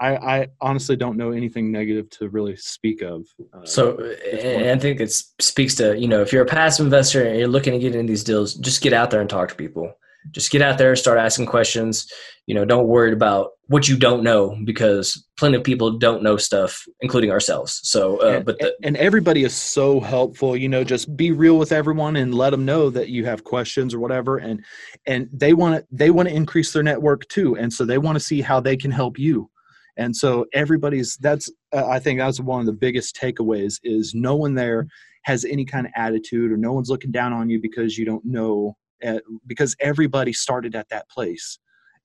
I, 0.00 0.16
I, 0.16 0.48
honestly 0.60 0.96
don't 0.96 1.16
know 1.16 1.30
anything 1.30 1.70
negative 1.70 2.10
to 2.10 2.28
really 2.28 2.56
speak 2.56 3.00
of. 3.00 3.26
Uh, 3.52 3.64
so, 3.64 3.96
and 4.32 4.68
I 4.68 4.76
think 4.76 5.00
it 5.00 5.12
speaks 5.12 5.76
to 5.76 5.96
you 5.96 6.08
know 6.08 6.20
if 6.20 6.32
you're 6.32 6.42
a 6.42 6.46
passive 6.46 6.84
investor 6.84 7.24
and 7.24 7.38
you're 7.38 7.48
looking 7.48 7.72
to 7.74 7.78
get 7.78 7.94
in 7.94 8.06
these 8.06 8.24
deals, 8.24 8.54
just 8.54 8.82
get 8.82 8.92
out 8.92 9.10
there 9.10 9.20
and 9.20 9.30
talk 9.30 9.50
to 9.50 9.54
people. 9.54 9.94
Just 10.32 10.50
get 10.50 10.62
out 10.62 10.78
there, 10.78 10.94
start 10.96 11.18
asking 11.18 11.46
questions. 11.46 12.10
You 12.46 12.54
know, 12.54 12.64
don't 12.64 12.88
worry 12.88 13.12
about 13.12 13.50
what 13.68 13.88
you 13.88 13.96
don't 13.96 14.22
know 14.22 14.56
because 14.64 15.26
plenty 15.38 15.56
of 15.56 15.64
people 15.64 15.98
don't 15.98 16.22
know 16.22 16.36
stuff, 16.36 16.84
including 17.00 17.30
ourselves. 17.30 17.80
So, 17.84 18.20
uh, 18.22 18.36
and, 18.36 18.44
but 18.44 18.58
the, 18.58 18.74
and 18.82 18.96
everybody 18.96 19.44
is 19.44 19.54
so 19.54 20.00
helpful. 20.00 20.56
You 20.56 20.68
know, 20.68 20.84
just 20.84 21.16
be 21.16 21.30
real 21.30 21.58
with 21.58 21.72
everyone 21.72 22.16
and 22.16 22.34
let 22.34 22.50
them 22.50 22.64
know 22.64 22.90
that 22.90 23.08
you 23.08 23.24
have 23.24 23.44
questions 23.44 23.94
or 23.94 24.00
whatever. 24.00 24.38
And 24.38 24.62
and 25.06 25.28
they 25.32 25.54
want 25.54 25.76
to 25.76 25.86
they 25.90 26.10
want 26.10 26.28
to 26.28 26.34
increase 26.34 26.72
their 26.72 26.82
network 26.82 27.26
too, 27.28 27.56
and 27.56 27.72
so 27.72 27.84
they 27.84 27.98
want 27.98 28.16
to 28.16 28.24
see 28.24 28.40
how 28.42 28.60
they 28.60 28.76
can 28.76 28.90
help 28.90 29.18
you 29.18 29.50
and 29.96 30.14
so 30.16 30.44
everybody's 30.52 31.16
that's 31.18 31.50
uh, 31.72 31.86
i 31.86 31.98
think 31.98 32.18
that's 32.18 32.40
one 32.40 32.60
of 32.60 32.66
the 32.66 32.72
biggest 32.72 33.16
takeaways 33.16 33.78
is 33.82 34.14
no 34.14 34.34
one 34.34 34.54
there 34.54 34.86
has 35.24 35.44
any 35.44 35.64
kind 35.64 35.86
of 35.86 35.92
attitude 35.96 36.52
or 36.52 36.56
no 36.56 36.72
one's 36.72 36.90
looking 36.90 37.10
down 37.10 37.32
on 37.32 37.48
you 37.48 37.60
because 37.60 37.96
you 37.98 38.04
don't 38.04 38.24
know 38.24 38.76
uh, 39.04 39.18
because 39.46 39.74
everybody 39.80 40.32
started 40.32 40.74
at 40.74 40.88
that 40.88 41.08
place 41.08 41.58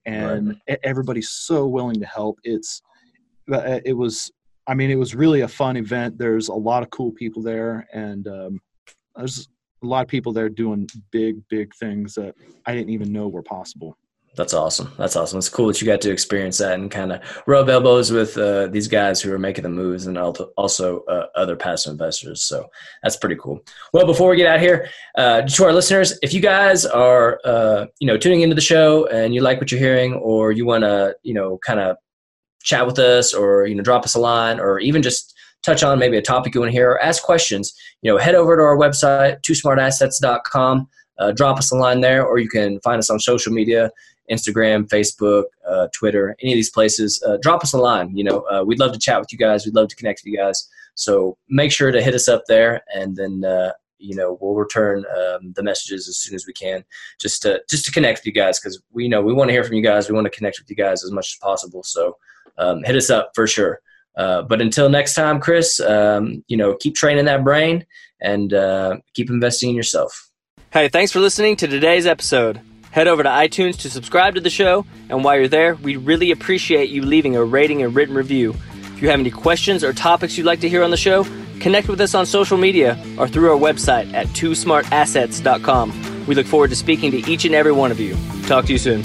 and 0.06 0.56
right. 0.68 0.80
everybody's 0.84 1.30
so 1.30 1.68
willing 1.68 2.00
to 2.00 2.06
help. 2.06 2.40
It's 2.44 2.82
uh, 3.52 3.80
it 3.84 3.94
was 3.94 4.32
i 4.68 4.74
mean 4.76 4.92
it 4.92 4.96
was 4.96 5.16
really 5.16 5.42
a 5.42 5.48
fun 5.48 5.78
event. 5.78 6.18
There's 6.18 6.50
a 6.50 6.54
lot 6.54 6.84
of 6.84 6.90
cool 6.92 7.12
people 7.12 7.42
there 7.42 7.88
and 7.94 8.28
um, 8.28 8.60
there's 9.16 9.48
a 9.84 9.86
lot 9.86 10.02
of 10.02 10.08
people 10.08 10.34
there 10.34 10.50
doing 10.50 10.88
big 11.12 11.38
big 11.50 11.74
things 11.76 12.14
that 12.16 12.36
i 12.66 12.74
didn't 12.74 12.90
even 12.90 13.12
know 13.12 13.28
were 13.28 13.44
possible 13.44 13.98
that's 14.36 14.54
awesome. 14.54 14.92
That's 14.98 15.16
awesome. 15.16 15.40
It's 15.40 15.50
cool 15.50 15.68
that 15.68 15.82
you 15.82 15.88
got 15.88 16.02
to 16.02 16.12
experience 16.12 16.60
that 16.60 16.74
and 16.74 16.90
kind 16.90 17.12
of 17.12 17.22
rub 17.46 17.68
elbows 17.70 18.12
with 18.12 18.38
uh, 18.38 18.68
these 18.68 18.88
guys 18.88 19.22
who 19.22 19.34
are 19.34 19.40
making 19.40 19.64
the 19.64 19.70
moves 19.70 20.08
and 20.08 20.18
also 20.18 21.02
uh, 21.02 21.28
other 21.36 21.56
passive 21.56 21.92
investors. 21.92 22.42
So 22.44 22.68
that's 23.04 23.18
pretty 23.18 23.36
cool. 23.36 23.60
Well, 23.92 24.06
before 24.06 24.30
we 24.30 24.38
get 24.38 24.48
out 24.48 24.62
here, 24.62 24.88
uh, 25.18 25.42
to 25.42 25.66
our 25.66 25.74
listeners, 25.74 26.18
if 26.22 26.34
you 26.34 26.40
guys 26.42 26.86
are 26.86 27.40
uh, 27.44 27.88
you 28.00 28.08
know 28.08 28.18
tuning 28.18 28.42
into 28.42 28.56
the 28.56 28.62
show 28.62 29.08
and 29.08 29.34
you 29.34 29.42
like 29.42 29.60
what 29.60 29.72
you're 29.72 29.80
hearing, 29.80 30.14
or 30.14 30.52
you 30.52 30.66
want 30.66 30.84
to 30.84 31.16
you 31.24 31.34
know 31.34 31.58
kind 31.66 31.80
of 31.80 31.98
chat 32.64 32.86
with 32.86 33.00
us, 33.00 33.34
or 33.34 33.66
you 33.66 33.76
know 33.76 33.84
drop 33.84 34.06
us 34.06 34.16
a 34.16 34.20
line, 34.20 34.60
or 34.60 34.80
even 34.80 35.02
just 35.02 35.36
touch 35.64 35.84
on 35.84 36.00
maybe 36.00 36.18
a 36.18 36.22
topic 36.22 36.54
you 36.54 36.62
want 36.62 36.70
to 36.70 36.78
hear, 36.78 36.92
or 36.92 37.02
ask 37.02 37.24
questions, 37.24 37.74
you 38.02 38.12
know, 38.12 38.18
head 38.18 38.36
over 38.36 38.56
to 38.56 38.64
our 38.64 38.78
website, 38.78 39.42
twosmartassets.com. 39.42 40.88
Uh, 41.18 41.32
drop 41.34 41.58
us 41.58 41.72
a 41.74 41.76
line 41.76 42.00
there, 42.00 42.26
or 42.26 42.38
you 42.38 42.48
can 42.48 42.80
find 42.80 43.00
us 43.00 43.10
on 43.10 43.20
social 43.20 43.52
media. 43.52 43.92
Instagram, 44.30 44.88
Facebook, 44.88 45.46
uh, 45.68 45.88
Twitter, 45.94 46.36
any 46.42 46.54
of 46.54 46.58
these 46.58 46.70
places, 46.70 47.22
uh, 47.28 47.38
drop 47.42 47.64
us 47.64 47.74
a 47.74 47.78
line. 47.78 48.16
You 48.16 48.24
know, 48.24 48.40
uh, 48.52 48.64
we'd 48.66 48.80
love 48.80 48.94
to 48.94 49.00
chat 49.00 49.20
with 49.20 49.32
you 49.32 49.38
guys. 49.38 49.66
We'd 49.66 49.76
love 49.76 49.88
to 49.90 49.96
connect 49.96 50.22
with 50.24 50.32
you 50.32 50.38
guys. 50.38 50.68
So 50.96 51.38
make 51.50 51.72
sure 51.72 51.92
to 51.92 52.02
hit 52.02 52.14
us 52.14 52.28
up 52.28 52.44
there, 52.48 52.82
and 52.94 53.16
then 53.16 53.44
uh, 53.46 53.72
you 53.98 54.16
know 54.16 54.38
we'll 54.42 54.56
return 54.56 55.06
um, 55.18 55.54
the 55.54 55.64
messages 55.64 56.08
as 56.08 56.18
soon 56.18 56.36
as 56.36 56.46
we 56.46 56.54
can, 56.54 56.84
just 57.20 57.42
to 57.44 57.62
just 57.70 57.86
to 57.86 57.92
connect 57.92 58.20
with 58.20 58.26
you 58.26 58.34
guys 58.34 58.60
because 58.60 58.82
we 58.92 59.08
know 59.08 59.22
we 59.22 59.34
want 59.34 59.50
to 59.50 59.54
hear 59.54 59.64
from 59.64 59.76
you 59.76 59.84
guys. 59.84 60.10
We 60.10 60.16
want 60.16 60.26
to 60.26 60.38
connect 60.38 60.60
with 60.60 60.70
you 60.70 60.76
guys 60.76 61.04
as 61.04 61.12
much 61.12 61.34
as 61.34 61.38
possible. 61.42 61.84
So 61.84 62.18
um, 62.58 62.84
hit 62.84 62.96
us 62.96 63.10
up 63.10 63.32
for 63.34 63.48
sure. 63.48 63.82
Uh, 64.18 64.42
but 64.42 64.60
until 64.60 64.90
next 64.90 65.14
time, 65.14 65.40
Chris, 65.40 65.80
um, 65.80 66.44
you 66.48 66.58
know, 66.58 66.76
keep 66.76 66.96
training 66.96 67.26
that 67.26 67.44
brain 67.44 67.86
and 68.20 68.54
uh, 68.54 68.98
keep 69.14 69.30
investing 69.30 69.70
in 69.70 69.76
yourself. 69.76 70.30
Hey, 70.72 70.90
thanks 70.90 71.12
for 71.12 71.20
listening 71.20 71.56
to 71.58 71.68
today's 71.68 72.06
episode. 72.06 72.60
Head 72.92 73.08
over 73.08 73.22
to 73.24 73.30
iTunes 73.30 73.80
to 73.82 73.90
subscribe 73.90 74.36
to 74.36 74.42
the 74.42 74.50
show, 74.50 74.86
and 75.10 75.24
while 75.24 75.38
you're 75.38 75.48
there, 75.48 75.76
we 75.76 75.96
really 75.96 76.32
appreciate 76.32 76.90
you 76.90 77.04
leaving 77.04 77.36
a 77.36 77.44
rating 77.44 77.84
and 77.84 77.94
written 77.94 78.16
review. 78.16 78.56
If 78.82 79.02
you 79.02 79.10
have 79.10 79.20
any 79.20 79.32
questions 79.32 79.84
or 79.84 79.94
topics 79.94 80.38
you'd 80.38 80.48
like 80.48 80.62
to 80.62 80.70
hear 80.70 80.84
on 80.84 80.92
the 80.92 80.98
show, 80.98 81.24
connect 81.60 81.88
with 81.88 82.02
us 82.02 82.16
on 82.16 82.26
social 82.26 82.58
media 82.58 83.02
or 83.18 83.28
through 83.28 83.52
our 83.52 83.58
website 83.58 84.12
at 84.14 84.28
twosmartassets.com. 84.28 86.26
We 86.26 86.36
look 86.36 86.48
forward 86.48 86.72
to 86.72 86.76
speaking 86.76 87.12
to 87.12 87.18
each 87.32 87.46
and 87.46 87.54
every 87.56 87.72
one 87.72 87.92
of 87.92 88.00
you. 88.00 88.18
Talk 88.48 88.66
to 88.66 88.72
you 88.72 88.80
soon. 88.80 89.04